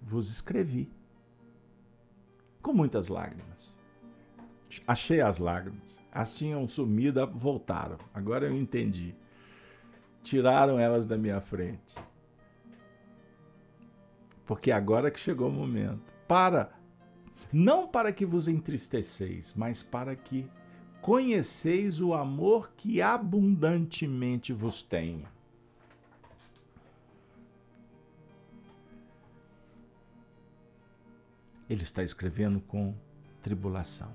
[0.00, 0.88] vos escrevi,
[2.62, 3.78] com muitas lágrimas
[4.86, 5.98] Achei as lágrimas.
[6.12, 7.98] As tinham sumido, voltaram.
[8.12, 9.14] Agora eu entendi.
[10.22, 11.94] Tiraram elas da minha frente.
[14.48, 16.10] Porque agora que chegou o momento.
[16.26, 16.72] Para,
[17.52, 20.50] não para que vos entristeceis, mas para que
[21.02, 25.28] conheceis o amor que abundantemente vos tenho.
[31.68, 32.94] Ele está escrevendo com
[33.42, 34.10] tribulação,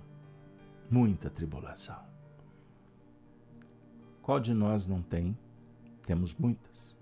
[0.89, 2.03] muita tribulação.
[4.23, 5.37] Qual de nós não tem?
[6.07, 6.97] Temos muitas.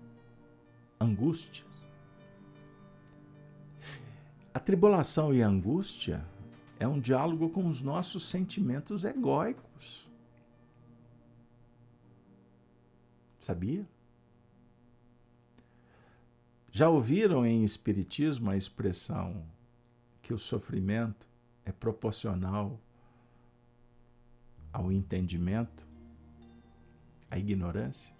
[1.00, 1.71] Angústias.
[4.54, 6.24] A tribulação e a angústia
[6.78, 10.10] é um diálogo com os nossos sentimentos egóicos.
[13.40, 13.86] Sabia?
[16.70, 19.44] Já ouviram em Espiritismo a expressão
[20.20, 21.28] que o sofrimento
[21.64, 22.78] é proporcional
[24.72, 25.86] ao entendimento,
[27.30, 28.12] à ignorância,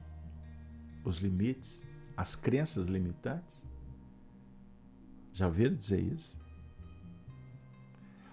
[1.05, 1.85] os limites,
[2.17, 3.65] as crenças limitantes?
[5.33, 6.43] Já ouviram dizer isso?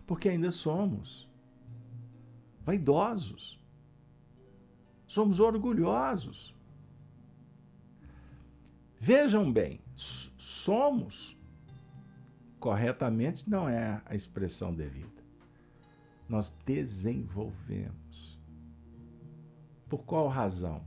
[0.10, 1.30] porque ainda somos
[2.66, 3.64] vaidosos,
[5.06, 6.52] somos orgulhosos.
[9.00, 11.38] Vejam bem, somos
[12.60, 15.24] corretamente não é a expressão devida.
[16.28, 18.36] Nós desenvolvemos.
[19.88, 20.84] Por qual razão?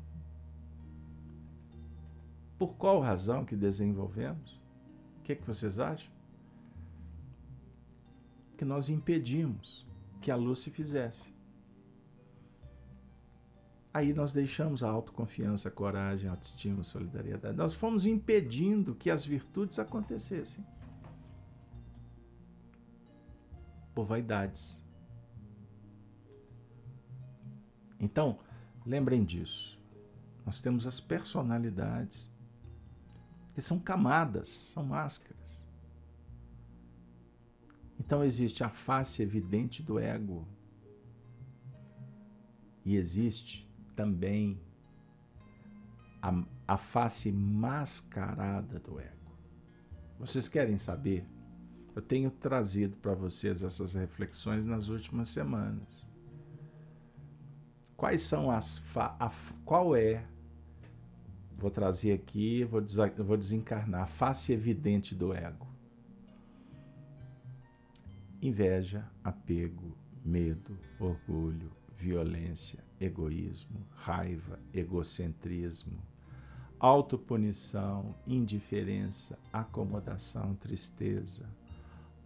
[2.59, 4.61] Por qual razão que desenvolvemos?
[5.35, 6.11] Que, que vocês acham?
[8.63, 9.85] que nós impedimos
[10.21, 11.35] que a luz se fizesse.
[13.93, 17.57] Aí nós deixamos a autoconfiança, a coragem, a autoestima, a solidariedade.
[17.57, 20.65] Nós fomos impedindo que as virtudes acontecessem.
[23.93, 24.81] Por vaidades.
[27.99, 28.39] Então,
[28.87, 29.77] lembrem disso.
[30.47, 32.31] Nós temos as personalidades,
[33.55, 35.67] que são camadas, são máscaras.
[37.99, 40.47] Então existe a face evidente do ego
[42.85, 44.61] e existe também
[46.21, 49.37] a, a face mascarada do ego.
[50.19, 51.27] Vocês querem saber?
[51.95, 56.09] Eu tenho trazido para vocês essas reflexões nas últimas semanas.
[57.97, 58.83] Quais são as.
[58.97, 59.31] A,
[59.65, 60.27] qual é.
[61.63, 62.83] Vou trazer aqui, vou,
[63.19, 64.03] vou desencarnar.
[64.03, 65.69] A face evidente do ego.
[68.43, 76.03] Inveja, apego, medo, orgulho, violência, egoísmo, raiva, egocentrismo,
[76.81, 81.49] autopunição, indiferença, acomodação, tristeza,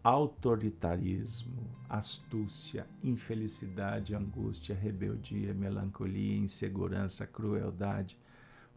[0.02, 8.18] autoritarismo, astúcia, infelicidade, angústia, rebeldia, melancolia, insegurança, crueldade,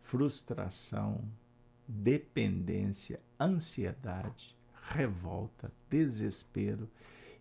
[0.02, 1.22] frustração,
[1.88, 4.56] dependência, ansiedade,
[4.92, 6.90] revolta, desespero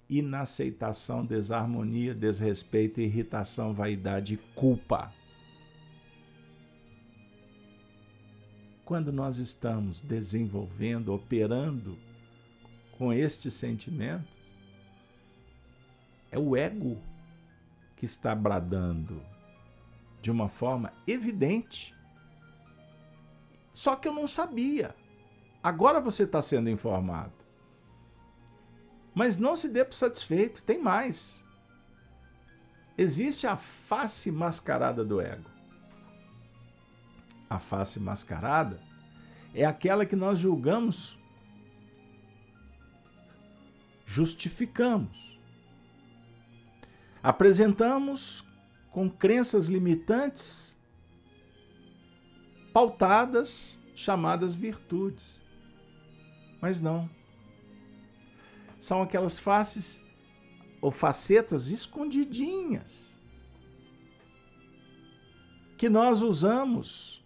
[0.08, 5.12] inaceitação, desarmonia, desrespeito, irritação, vaidade e culpa.
[8.84, 11.98] Quando nós estamos desenvolvendo, operando
[12.96, 14.26] com estes sentimentos,
[16.30, 16.96] é o ego
[17.96, 19.22] que está bradando
[20.22, 21.94] de uma forma evidente.
[23.72, 24.94] Só que eu não sabia.
[25.62, 27.32] Agora você está sendo informado.
[29.14, 31.44] Mas não se dê por satisfeito, tem mais.
[32.96, 35.50] Existe a face mascarada do ego.
[37.50, 38.80] A face mascarada
[39.54, 41.18] é aquela que nós julgamos,
[44.06, 45.40] justificamos,
[47.22, 48.46] apresentamos
[48.90, 50.77] com crenças limitantes
[52.78, 55.40] pautadas, chamadas virtudes.
[56.60, 57.10] Mas não
[58.78, 60.04] são aquelas faces
[60.80, 63.18] ou facetas escondidinhas
[65.76, 67.24] que nós usamos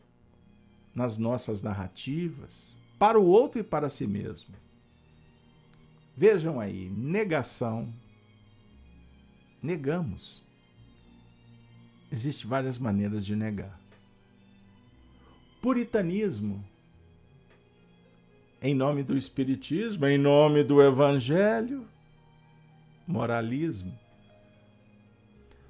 [0.94, 4.54] nas nossas narrativas para o outro e para si mesmo.
[6.16, 7.92] Vejam aí, negação.
[9.62, 10.42] Negamos.
[12.10, 13.81] Existem várias maneiras de negar.
[15.62, 16.62] Puritanismo
[18.64, 21.84] em nome do Espiritismo, em nome do Evangelho,
[23.04, 23.98] moralismo,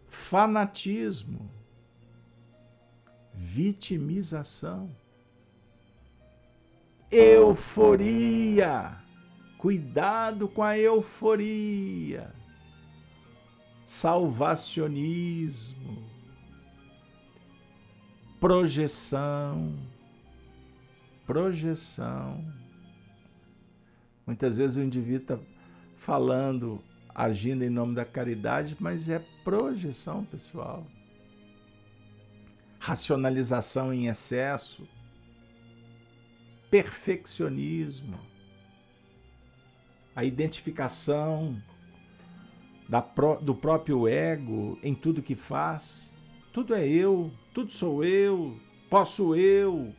[0.07, 1.51] fanatismo,
[3.33, 4.95] vitimização,
[7.11, 8.95] euforia.
[9.57, 12.31] Cuidado com a euforia.
[13.87, 16.12] Salvacionismo,
[18.43, 19.73] projeção,
[21.25, 22.45] projeção.
[24.27, 25.39] Muitas vezes o indivíduo está
[25.95, 26.83] falando,
[27.15, 30.85] agindo em nome da caridade, mas é projeção pessoal.
[32.81, 34.89] Racionalização em excesso,
[36.69, 38.19] perfeccionismo,
[40.17, 41.63] a identificação
[43.41, 46.13] do próprio ego em tudo que faz.
[46.53, 49.95] Tudo é eu, tudo sou eu, posso eu.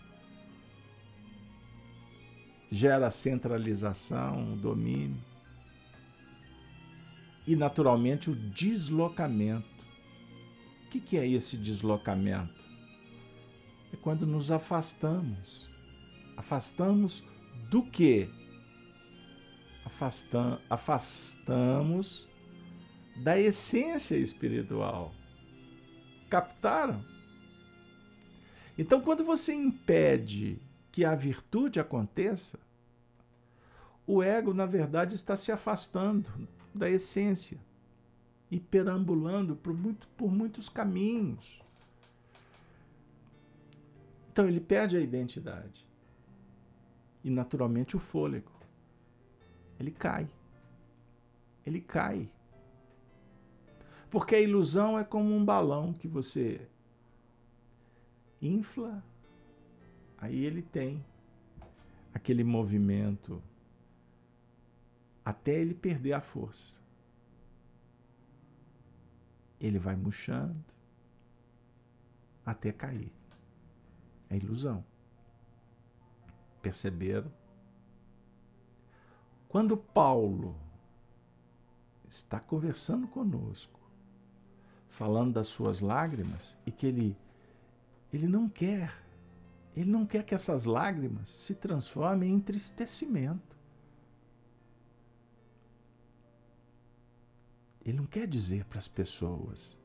[2.71, 5.21] Gera centralização, domínio.
[7.45, 9.71] E, naturalmente, o deslocamento.
[10.85, 12.67] O que é esse deslocamento?
[13.91, 15.69] É quando nos afastamos.
[16.35, 17.23] Afastamos
[17.69, 17.87] do?
[19.85, 22.27] Afastam, afastamos
[23.17, 25.13] da essência espiritual.
[26.29, 27.12] Captaram?
[28.77, 30.59] Então, quando você impede
[30.91, 32.59] que a virtude aconteça,
[34.05, 36.29] o ego, na verdade, está se afastando
[36.73, 37.57] da essência
[38.49, 41.61] e perambulando por, muito, por muitos caminhos.
[44.31, 45.85] Então, ele perde a identidade
[47.23, 48.51] e, naturalmente, o fôlego.
[49.79, 50.27] Ele cai.
[51.65, 52.29] Ele cai.
[54.09, 56.67] Porque a ilusão é como um balão que você
[58.47, 59.03] infla,
[60.17, 61.03] aí ele tem
[62.13, 63.41] aquele movimento
[65.23, 66.81] até ele perder a força.
[69.59, 70.63] Ele vai murchando
[72.45, 73.13] até cair.
[74.29, 74.83] É ilusão.
[76.61, 77.31] Perceberam?
[79.47, 80.57] Quando Paulo
[82.07, 83.79] está conversando conosco,
[84.89, 87.17] falando das suas lágrimas e que ele
[88.13, 89.03] ele não quer
[89.75, 93.57] ele não quer que essas lágrimas se transformem em entristecimento.
[97.83, 99.77] Ele não quer dizer para as pessoas.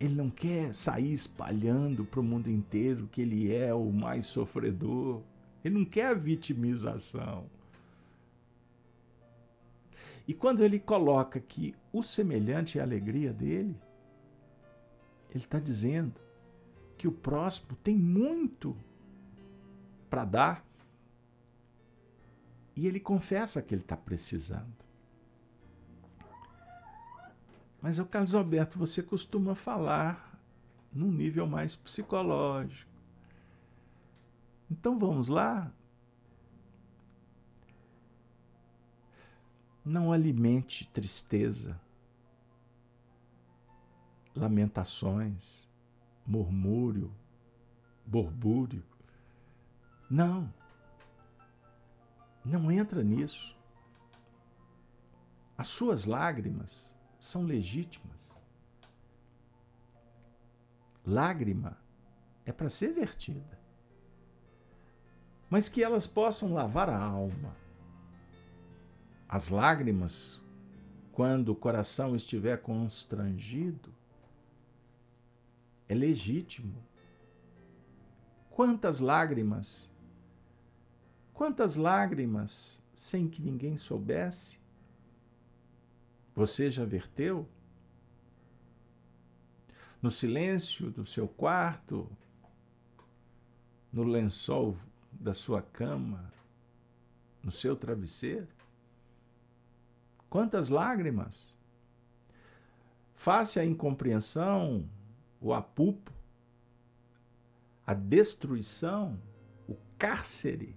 [0.00, 5.22] Ele não quer sair espalhando para o mundo inteiro que ele é o mais sofredor.
[5.62, 7.46] Ele não quer a vitimização.
[10.26, 13.76] E quando ele coloca que o semelhante é a alegria dele,
[15.36, 16.14] ele está dizendo
[16.96, 18.76] que o próximo tem muito
[20.08, 20.64] para dar
[22.76, 24.82] e ele confessa que ele está precisando.
[27.80, 30.38] Mas, o Carlos Alberto, você costuma falar
[30.92, 32.90] num nível mais psicológico.
[34.70, 35.72] Então vamos lá?
[39.84, 41.78] Não alimente tristeza,
[44.34, 45.68] lamentações,
[46.26, 47.12] murmúrio,
[48.06, 48.82] borbúrio.
[50.10, 50.52] Não.
[52.44, 53.56] Não entra nisso.
[55.56, 58.38] As suas lágrimas são legítimas.
[61.06, 61.78] Lágrima
[62.44, 63.60] é para ser vertida.
[65.48, 67.62] Mas que elas possam lavar a alma
[69.32, 70.42] as lágrimas,
[71.10, 73.90] quando o coração estiver constrangido,
[75.92, 76.82] é legítimo.
[78.50, 79.90] Quantas lágrimas,
[81.34, 84.58] quantas lágrimas sem que ninguém soubesse?
[86.34, 87.46] Você já verteu?
[90.00, 92.10] No silêncio do seu quarto,
[93.92, 94.74] no lençol
[95.12, 96.32] da sua cama,
[97.42, 98.48] no seu travesseiro?
[100.28, 101.54] Quantas lágrimas!
[103.12, 104.88] Face à incompreensão,
[105.42, 106.12] o apupo,
[107.84, 109.20] a destruição,
[109.68, 110.76] o cárcere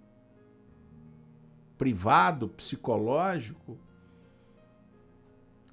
[1.77, 3.77] privado, psicológico.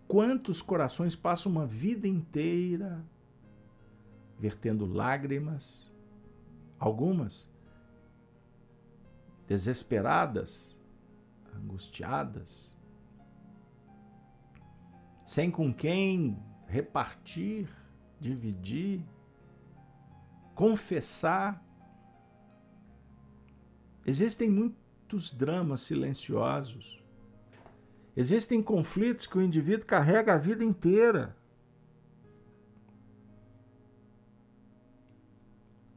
[0.07, 3.03] Quantos corações passam uma vida inteira
[4.39, 5.91] vertendo lágrimas,
[6.79, 7.51] algumas
[9.47, 10.79] desesperadas,
[11.57, 12.77] angustiadas,
[15.25, 16.37] sem com quem
[16.67, 17.69] repartir,
[18.23, 19.05] dividir,
[20.55, 21.63] confessar.
[24.07, 27.03] Existem muitos dramas silenciosos.
[28.17, 31.37] Existem conflitos que o indivíduo carrega a vida inteira.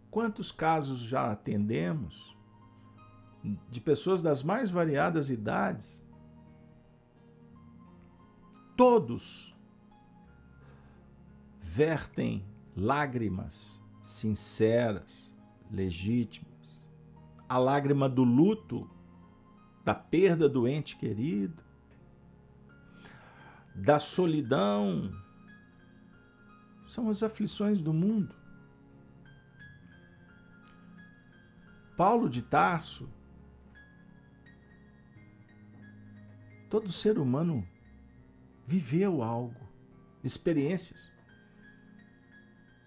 [0.10, 2.36] Quantos casos já atendemos
[3.70, 6.04] de pessoas das mais variadas idades
[8.76, 9.55] todos
[11.76, 12.42] vertem
[12.74, 15.38] lágrimas sinceras,
[15.70, 16.90] legítimas.
[17.50, 18.90] A lágrima do luto
[19.84, 21.62] da perda do ente querido,
[23.76, 25.12] da solidão.
[26.88, 28.34] São as aflições do mundo.
[31.98, 33.10] Paulo de Tarso,
[36.70, 37.68] todo ser humano
[38.66, 39.60] viveu algo,
[40.24, 41.15] experiências.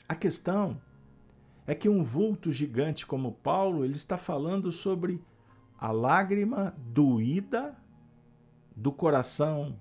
[0.09, 0.81] A questão
[1.67, 5.23] é que um vulto gigante como Paulo, ele está falando sobre
[5.79, 7.77] a lágrima doída
[8.75, 9.79] do coração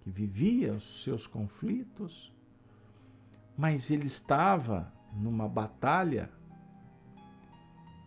[0.00, 2.32] que vivia os seus conflitos,
[3.58, 6.30] mas ele estava numa batalha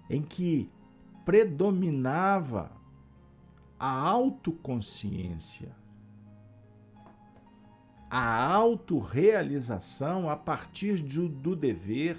[0.09, 0.71] em que
[1.25, 2.71] predominava
[3.77, 5.75] a autoconsciência,
[8.09, 12.17] a autorrealização a partir de, do dever,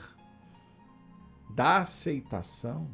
[1.51, 2.89] da aceitação,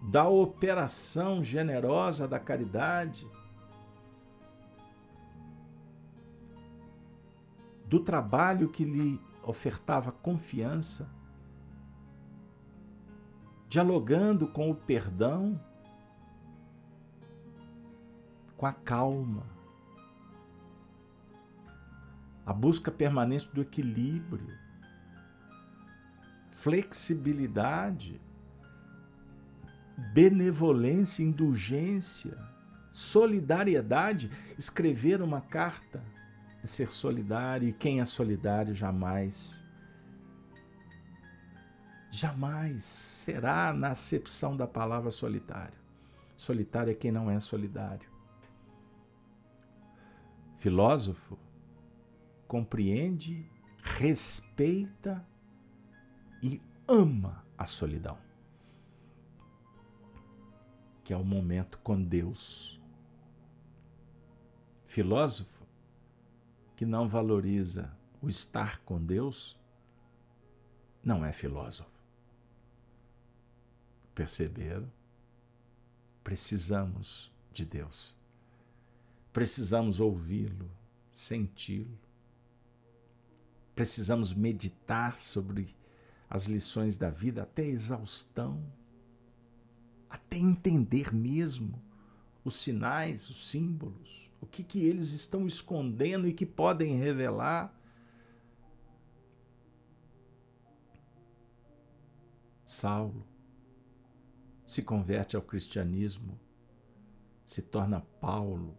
[0.00, 3.28] da operação generosa da caridade,
[7.84, 11.10] do trabalho que lhe ofertava confiança,
[13.68, 15.60] dialogando com o perdão,
[18.56, 19.55] com a calma,
[22.46, 24.56] a busca permanente do equilíbrio,
[26.48, 28.20] flexibilidade,
[30.14, 32.38] benevolência, indulgência,
[32.92, 34.30] solidariedade.
[34.56, 36.02] Escrever uma carta
[36.62, 39.64] é ser solidário, e quem é solidário jamais,
[42.10, 45.76] jamais será na acepção da palavra solitário.
[46.36, 48.08] Solitário é quem não é solidário.
[50.58, 51.38] Filósofo
[52.46, 53.48] compreende,
[53.82, 55.26] respeita
[56.42, 58.18] e ama a solidão,
[61.02, 62.80] que é o momento com Deus.
[64.84, 65.66] Filósofo
[66.74, 69.58] que não valoriza o estar com Deus
[71.02, 71.90] não é filósofo.
[74.14, 74.90] Perceberam?
[76.24, 78.18] Precisamos de Deus.
[79.32, 80.68] Precisamos ouvi-lo,
[81.12, 82.05] senti-lo.
[83.76, 85.76] Precisamos meditar sobre
[86.28, 88.60] as lições da vida até exaustão,
[90.10, 91.80] até entender mesmo
[92.44, 97.74] os sinais, os símbolos o que, que eles estão escondendo e que podem revelar.
[102.64, 103.26] Saulo
[104.64, 106.38] se converte ao cristianismo,
[107.44, 108.76] se torna Paulo.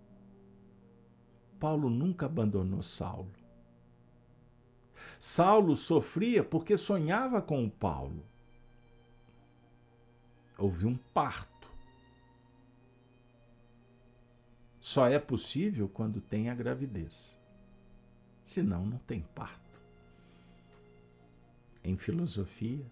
[1.59, 3.31] Paulo nunca abandonou Saulo.
[5.19, 8.25] Saulo sofria porque sonhava com o Paulo.
[10.57, 11.57] Houve um parto
[14.87, 17.37] só é possível quando tem a gravidez.
[18.41, 19.81] Senão, não tem parto.
[21.83, 22.85] Em filosofia,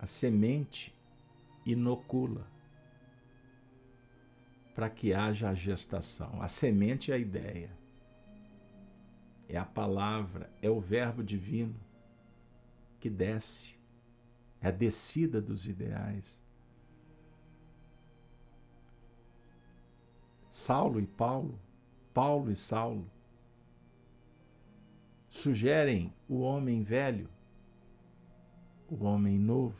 [0.00, 0.92] a semente
[1.64, 2.44] inocula
[4.74, 6.42] para que haja a gestação.
[6.42, 7.70] A semente é a ideia,
[9.48, 11.74] é a palavra, é o Verbo divino
[13.00, 13.78] que desce,
[14.60, 16.42] é a descida dos ideais.
[20.50, 21.58] Saulo e Paulo,
[22.12, 23.08] Paulo e Saulo,
[25.28, 27.28] sugerem o homem velho,
[28.88, 29.76] o homem novo,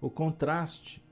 [0.00, 1.02] o contraste.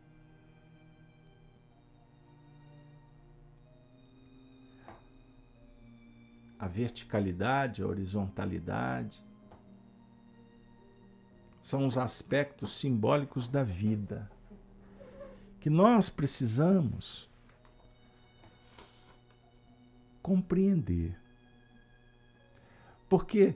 [6.61, 9.19] A verticalidade, a horizontalidade,
[11.61, 14.31] são os aspectos simbólicos da vida
[15.59, 17.29] que nós precisamos
[20.23, 21.19] compreender.
[23.09, 23.55] Porque,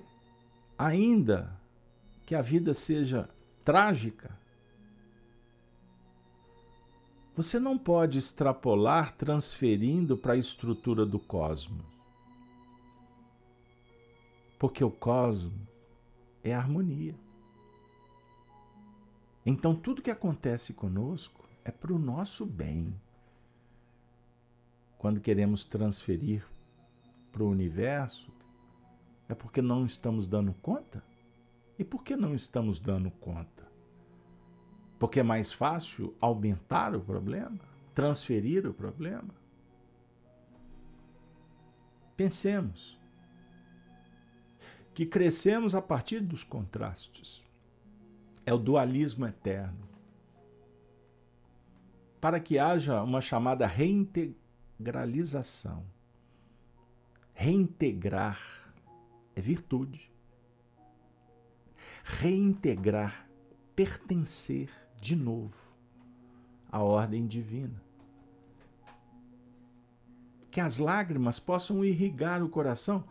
[0.76, 1.56] ainda
[2.26, 3.28] que a vida seja
[3.64, 4.36] trágica,
[7.36, 11.93] você não pode extrapolar transferindo para a estrutura do cosmos.
[14.58, 15.52] Porque o cosmos
[16.42, 17.14] é harmonia.
[19.46, 22.94] Então, tudo que acontece conosco é para o nosso bem.
[24.96, 26.46] Quando queremos transferir
[27.30, 28.32] para o universo,
[29.28, 31.04] é porque não estamos dando conta?
[31.78, 33.66] E por que não estamos dando conta?
[34.98, 37.60] Porque é mais fácil aumentar o problema,
[37.92, 39.34] transferir o problema?
[42.16, 42.98] Pensemos
[44.94, 47.50] que crescemos a partir dos contrastes.
[48.46, 49.84] É o dualismo eterno.
[52.24, 55.84] para que haja uma chamada reintegralização.
[57.34, 58.40] Reintegrar
[59.36, 60.10] é virtude.
[62.02, 63.28] Reintegrar,
[63.76, 65.76] pertencer de novo
[66.72, 67.78] à ordem divina.
[70.50, 73.04] Que as lágrimas possam irrigar o coração,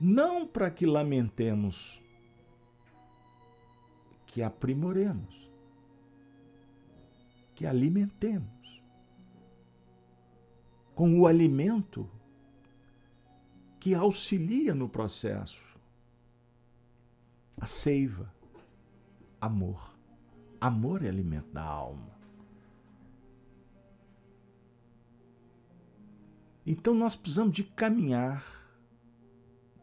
[0.00, 2.00] não para que lamentemos,
[4.26, 5.50] que aprimoremos,
[7.54, 8.82] que alimentemos
[10.94, 12.08] com o alimento
[13.78, 15.62] que auxilia no processo.
[17.58, 18.32] A seiva,
[19.40, 19.94] amor.
[20.60, 22.10] Amor é alimento da alma.
[26.66, 28.59] Então nós precisamos de caminhar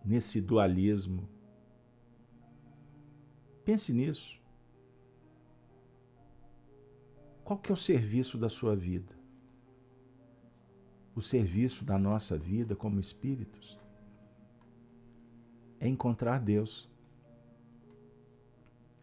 [0.07, 1.27] nesse dualismo.
[3.65, 4.41] Pense nisso.
[7.43, 9.13] Qual que é o serviço da sua vida?
[11.13, 13.77] O serviço da nossa vida como espíritos
[15.77, 16.89] é encontrar Deus.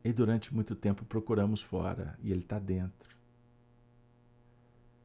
[0.02, 3.14] E durante muito tempo procuramos fora e Ele está dentro.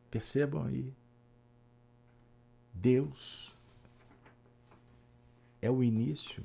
[0.09, 0.93] Percebam aí.
[2.73, 3.58] Deus
[5.61, 6.43] é o início,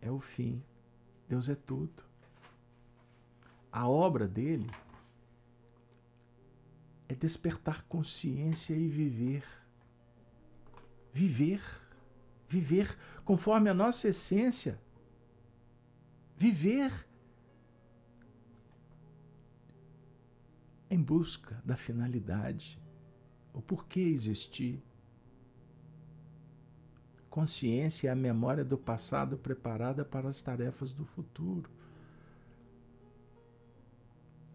[0.00, 0.62] é o fim.
[1.28, 2.02] Deus é tudo.
[3.70, 4.70] A obra dele
[7.08, 9.44] é despertar consciência e viver.
[11.12, 11.62] Viver.
[12.48, 14.80] Viver conforme a nossa essência.
[16.36, 17.08] Viver
[20.90, 22.80] em busca da finalidade,
[23.52, 24.82] o porquê existir.
[27.30, 31.70] Consciência é a memória do passado preparada para as tarefas do futuro.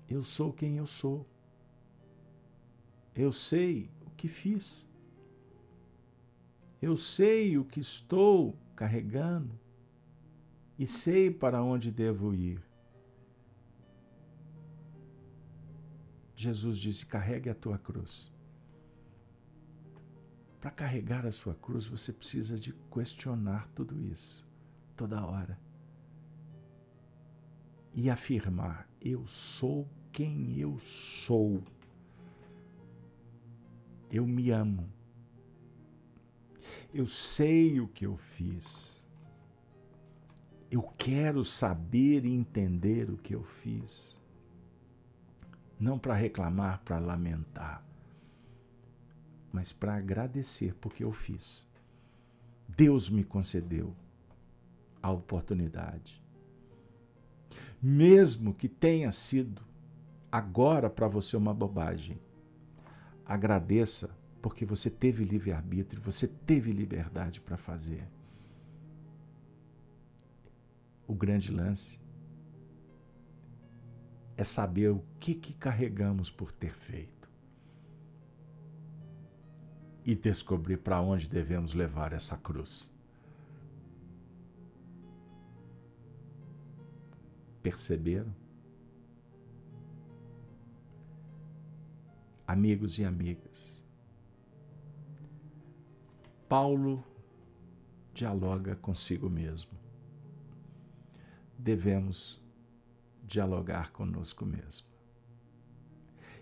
[0.09, 1.26] Eu sou quem eu sou.
[3.15, 4.89] Eu sei o que fiz.
[6.82, 9.57] Eu sei o que estou carregando
[10.78, 12.61] e sei para onde devo ir.
[16.36, 18.32] Jesus disse: carregue a tua cruz.
[20.64, 24.47] Para carregar a sua cruz, você precisa de questionar tudo isso,
[24.95, 25.59] toda hora.
[27.93, 31.61] E afirmar: eu sou quem eu sou.
[34.09, 34.89] Eu me amo.
[36.93, 39.05] Eu sei o que eu fiz.
[40.72, 44.18] Eu quero saber e entender o que eu fiz.
[45.78, 47.86] Não para reclamar, para lamentar
[49.53, 51.71] mas para agradecer porque eu fiz.
[52.67, 53.95] Deus me concedeu
[54.99, 56.19] a oportunidade.
[57.79, 59.61] Mesmo que tenha sido
[60.31, 62.19] agora para você uma bobagem,
[63.23, 68.07] agradeça porque você teve livre-arbítrio, você teve liberdade para fazer.
[71.05, 71.99] O grande lance
[74.35, 77.12] é saber o que, que carregamos por ter feito
[80.05, 82.91] e descobrir para onde devemos levar essa cruz.
[87.61, 88.33] Perceberam?
[92.45, 93.83] Amigos e amigas,
[96.49, 97.03] Paulo
[98.13, 99.71] dialoga consigo mesmo.
[101.57, 102.43] Devemos
[103.23, 104.85] dialogar conosco mesmo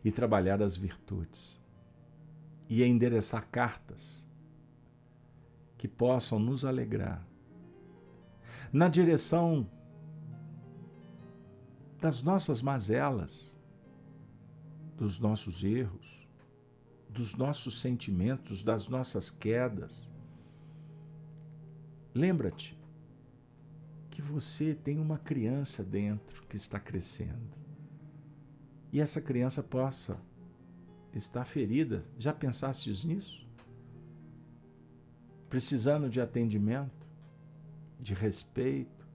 [0.03, 1.61] e trabalhar as virtudes
[2.71, 4.25] e endereçar cartas
[5.77, 7.27] que possam nos alegrar
[8.71, 9.69] na direção
[11.99, 13.59] das nossas mazelas,
[14.95, 16.25] dos nossos erros,
[17.09, 20.09] dos nossos sentimentos, das nossas quedas.
[22.15, 22.79] Lembra-te
[24.09, 27.51] que você tem uma criança dentro que está crescendo.
[28.93, 30.17] E essa criança possa
[31.13, 32.05] está ferida.
[32.17, 33.45] Já pensastes nisso?
[35.49, 37.07] Precisando de atendimento,
[37.99, 39.05] de respeito,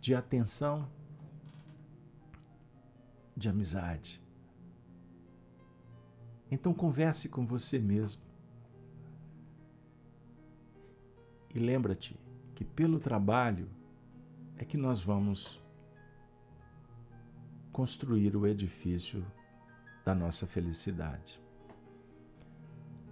[0.00, 0.88] de atenção,
[3.36, 4.22] de amizade.
[6.50, 8.22] Então converse com você mesmo.
[11.54, 12.18] E lembra-te
[12.54, 13.68] que pelo trabalho
[14.56, 15.60] é que nós vamos
[17.72, 19.24] construir o edifício
[20.04, 21.40] da nossa felicidade.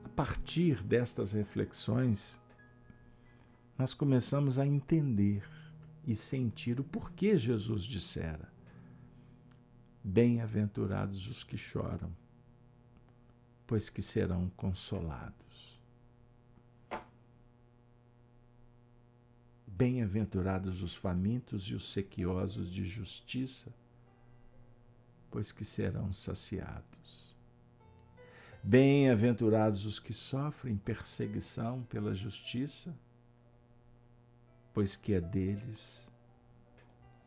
[0.05, 2.41] A partir destas reflexões,
[3.77, 5.49] nós começamos a entender
[6.05, 8.51] e sentir o porquê Jesus dissera:
[10.03, 12.11] Bem-aventurados os que choram,
[13.67, 15.79] pois que serão consolados.
[19.67, 23.73] Bem-aventurados os famintos e os sequiosos de justiça,
[25.39, 27.33] pois que serão saciados.
[28.61, 32.93] Bem-aventurados os que sofrem perseguição pela justiça,
[34.75, 36.11] pois que é deles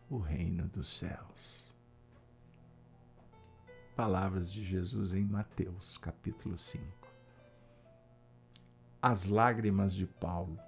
[0.09, 1.74] o reino dos céus.
[3.95, 6.84] Palavras de Jesus em Mateus, capítulo 5.
[9.01, 10.59] As lágrimas de Paulo.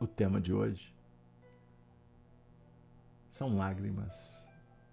[0.00, 0.90] O tema de hoje
[3.30, 4.47] são lágrimas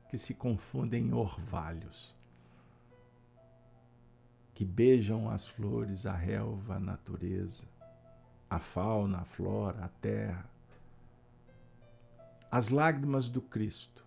[0.10, 2.16] que se confundem em orvalhos,
[4.54, 7.66] que beijam as flores, a relva, a natureza,
[8.50, 10.50] a fauna, a flora, a terra.
[12.50, 14.06] As lágrimas do Cristo,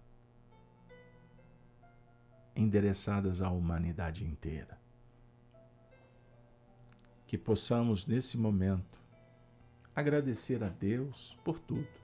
[2.57, 4.81] endereçadas à humanidade inteira.
[7.27, 8.99] Que possamos, nesse momento,
[9.95, 11.98] agradecer a Deus por tudo.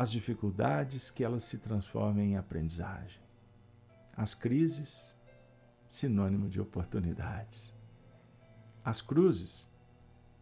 [0.00, 3.20] As dificuldades que elas se transformem em aprendizagem.
[4.16, 5.14] As crises,
[5.86, 7.76] sinônimo de oportunidades.
[8.82, 9.68] As cruzes,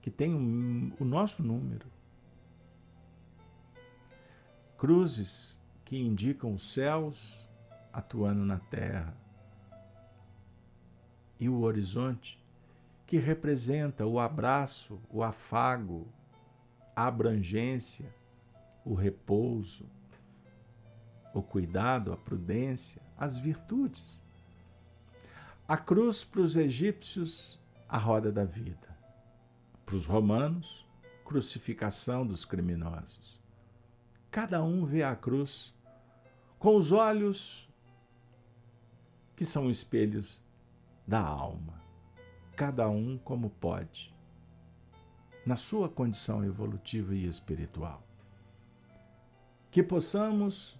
[0.01, 1.89] que têm o nosso número.
[4.77, 7.51] Cruzes que indicam os céus
[7.93, 9.13] atuando na terra.
[11.41, 12.41] E o horizonte,
[13.05, 16.07] que representa o abraço, o afago,
[16.95, 18.17] a abrangência,
[18.89, 19.85] o repouso,
[21.35, 24.25] o cuidado, a prudência, as virtudes.
[25.69, 28.97] A cruz para os egípcios, a roda da vida.
[29.85, 30.87] Para os romanos,
[31.23, 33.39] crucificação dos criminosos.
[34.31, 35.75] Cada um vê a cruz
[36.59, 37.69] com os olhos
[39.37, 40.43] que são espelhos
[41.07, 41.79] da alma,
[42.57, 44.17] cada um como pode,
[45.45, 48.08] na sua condição evolutiva e espiritual.
[49.71, 50.79] Que possamos,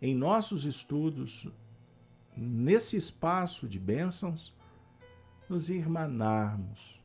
[0.00, 1.48] em nossos estudos,
[2.36, 4.54] nesse espaço de bênçãos,
[5.48, 7.02] nos irmanarmos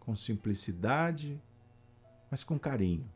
[0.00, 1.40] com simplicidade,
[2.30, 3.08] mas com carinho.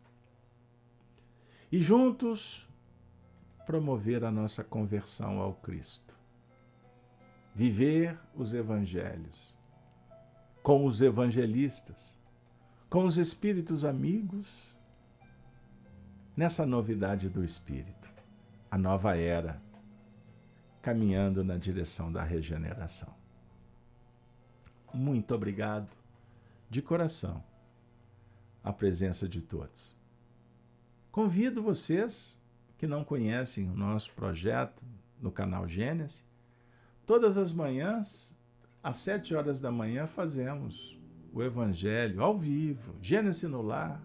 [1.73, 2.69] E juntos
[3.67, 6.07] promover a nossa conversão ao Cristo
[7.57, 9.57] viver os evangelhos
[10.63, 12.19] com os evangelistas,
[12.91, 14.76] com os espíritos amigos,
[16.37, 18.11] nessa novidade do espírito,
[18.71, 19.61] a nova era,
[20.83, 23.15] caminhando na direção da regeneração.
[24.93, 25.89] Muito obrigado,
[26.69, 27.43] de coração,
[28.63, 29.97] a presença de todos.
[31.11, 32.39] Convido vocês
[32.77, 34.85] que não conhecem o nosso projeto
[35.21, 36.25] no canal Gênesis
[37.07, 38.37] Todas as manhãs,
[38.83, 41.01] às sete horas da manhã, fazemos
[41.33, 44.03] o Evangelho ao vivo, Gênesis no lar,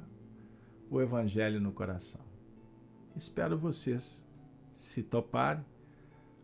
[0.91, 2.21] o Evangelho no coração.
[3.15, 4.27] Espero vocês,
[4.73, 5.65] se toparem,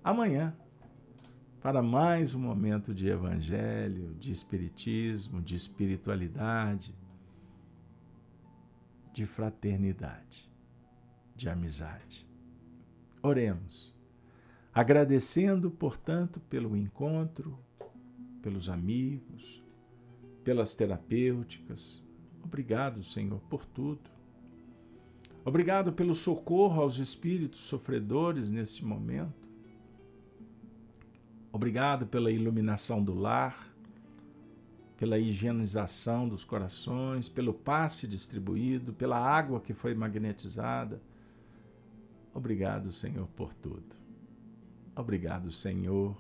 [0.04, 0.56] amanhã,
[1.62, 6.96] para mais um momento de Evangelho, de Espiritismo, de espiritualidade,
[9.14, 10.50] de fraternidade,
[11.36, 12.26] de amizade.
[13.22, 13.96] Oremos
[14.78, 17.58] Agradecendo, portanto, pelo encontro,
[18.44, 19.64] pelos amigos,
[20.44, 22.06] pelas terapêuticas.
[22.44, 24.17] Obrigado, Senhor, por tudo.
[25.48, 29.48] Obrigado pelo socorro aos espíritos sofredores nesse momento.
[31.54, 33.74] Obrigado pela iluminação do lar,
[34.98, 41.02] pela higienização dos corações, pelo passe distribuído, pela água que foi magnetizada.
[42.34, 43.96] Obrigado, Senhor, por tudo.
[44.94, 46.14] Obrigado, Senhor.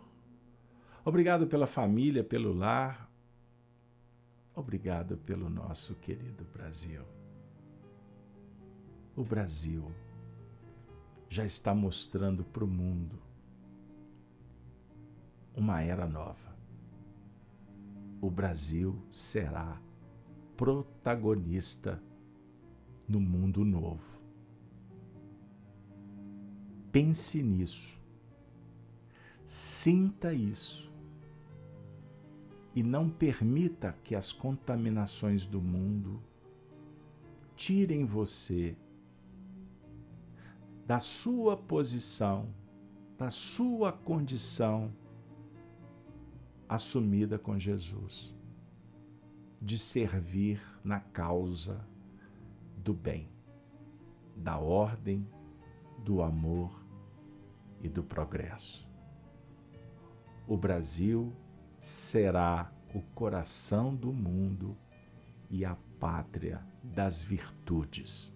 [1.04, 3.12] Obrigado pela família, pelo lar.
[4.56, 7.17] Obrigado pelo nosso querido Brasil.
[9.18, 9.92] O Brasil
[11.28, 13.20] já está mostrando para o mundo
[15.54, 16.56] uma era nova.
[18.22, 19.82] O Brasil será
[20.56, 22.02] protagonista
[23.06, 24.22] no mundo novo.
[26.92, 27.98] Pense nisso
[29.48, 30.92] Sinta isso.
[32.76, 36.22] E não permita que as contaminações do mundo
[37.56, 38.76] tirem você
[40.88, 42.48] da sua posição,
[43.18, 44.90] da sua condição
[46.70, 48.34] assumida com Jesus,
[49.62, 51.86] de servir na causa
[52.78, 53.30] do bem,
[54.34, 55.28] da ordem,
[56.06, 56.82] do amor
[57.82, 58.88] e do progresso.
[60.48, 61.36] o Brasil
[61.78, 64.78] será o coração do mundo
[65.50, 68.34] e a pátria das virtudes,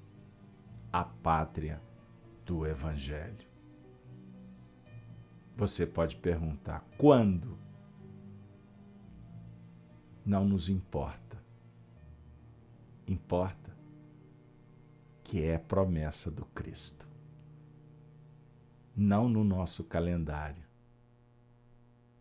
[0.91, 1.82] a pátria
[2.52, 3.47] do Evangelho.
[5.56, 7.58] Você pode perguntar quando?
[10.26, 11.41] Não nos importa.
[13.08, 13.74] Importa
[15.24, 17.08] que é promessa do Cristo.
[18.93, 20.66] Não no nosso calendário,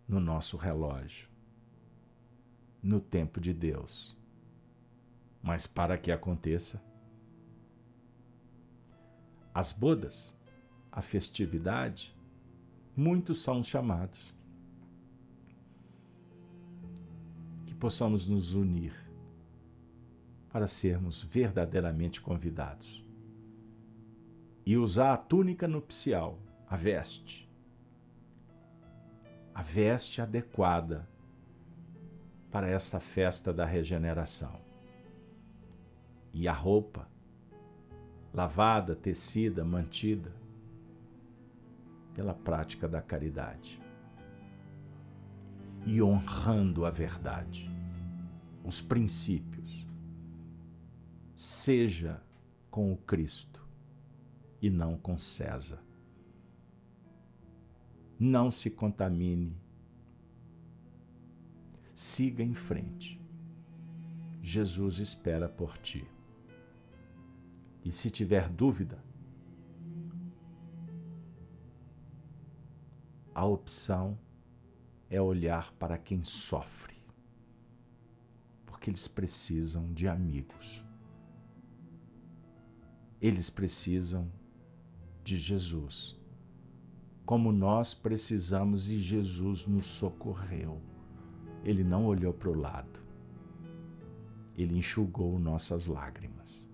[0.06, 1.28] no nosso relógio,
[2.80, 4.16] no tempo de Deus.
[5.42, 6.80] Mas para que aconteça,
[9.54, 10.36] as bodas,
[10.90, 12.14] a festividade,
[12.96, 14.34] muitos são chamados.
[17.66, 18.94] Que possamos nos unir
[20.50, 23.04] para sermos verdadeiramente convidados
[24.66, 26.38] e usar a túnica nupcial,
[26.68, 27.48] a veste,
[29.54, 31.08] a veste adequada
[32.50, 34.60] para esta festa da regeneração.
[36.32, 37.08] E a roupa,
[38.32, 40.32] lavada, tecida, mantida
[42.14, 43.80] pela prática da caridade
[45.86, 47.70] e honrando a verdade,
[48.64, 49.86] os princípios.
[51.34, 52.22] Seja
[52.70, 53.66] com o Cristo
[54.60, 55.82] e não com César.
[58.18, 59.56] Não se contamine.
[61.94, 63.18] Siga em frente.
[64.42, 66.06] Jesus espera por ti.
[67.90, 69.02] E se tiver dúvida,
[73.34, 74.16] a opção
[75.08, 76.94] é olhar para quem sofre,
[78.64, 80.84] porque eles precisam de amigos.
[83.20, 84.30] Eles precisam
[85.24, 86.16] de Jesus,
[87.26, 90.80] como nós precisamos e Jesus nos socorreu.
[91.64, 93.00] Ele não olhou para o lado,
[94.56, 96.69] ele enxugou nossas lágrimas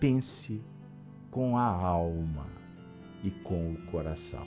[0.00, 0.64] pense
[1.30, 2.46] com a alma
[3.22, 4.46] e com o coração.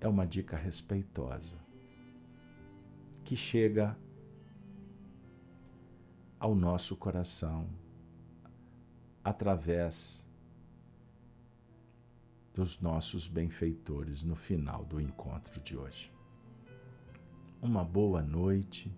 [0.00, 1.58] É uma dica respeitosa
[3.22, 3.94] que chega
[6.40, 7.68] ao nosso coração
[9.22, 10.26] através
[12.54, 16.10] dos nossos benfeitores no final do encontro de hoje.
[17.60, 18.90] Uma boa noite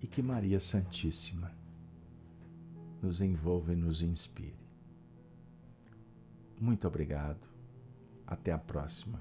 [0.00, 1.53] e que Maria Santíssima
[3.04, 4.56] nos envolva e nos inspire.
[6.58, 7.46] Muito obrigado.
[8.26, 9.20] Até a próxima.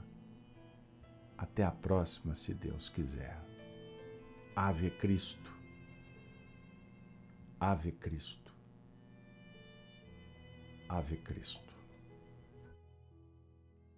[1.38, 3.38] Até a próxima, se Deus quiser.
[4.56, 5.52] Ave Cristo.
[7.60, 8.54] Ave Cristo.
[10.88, 11.73] Ave Cristo.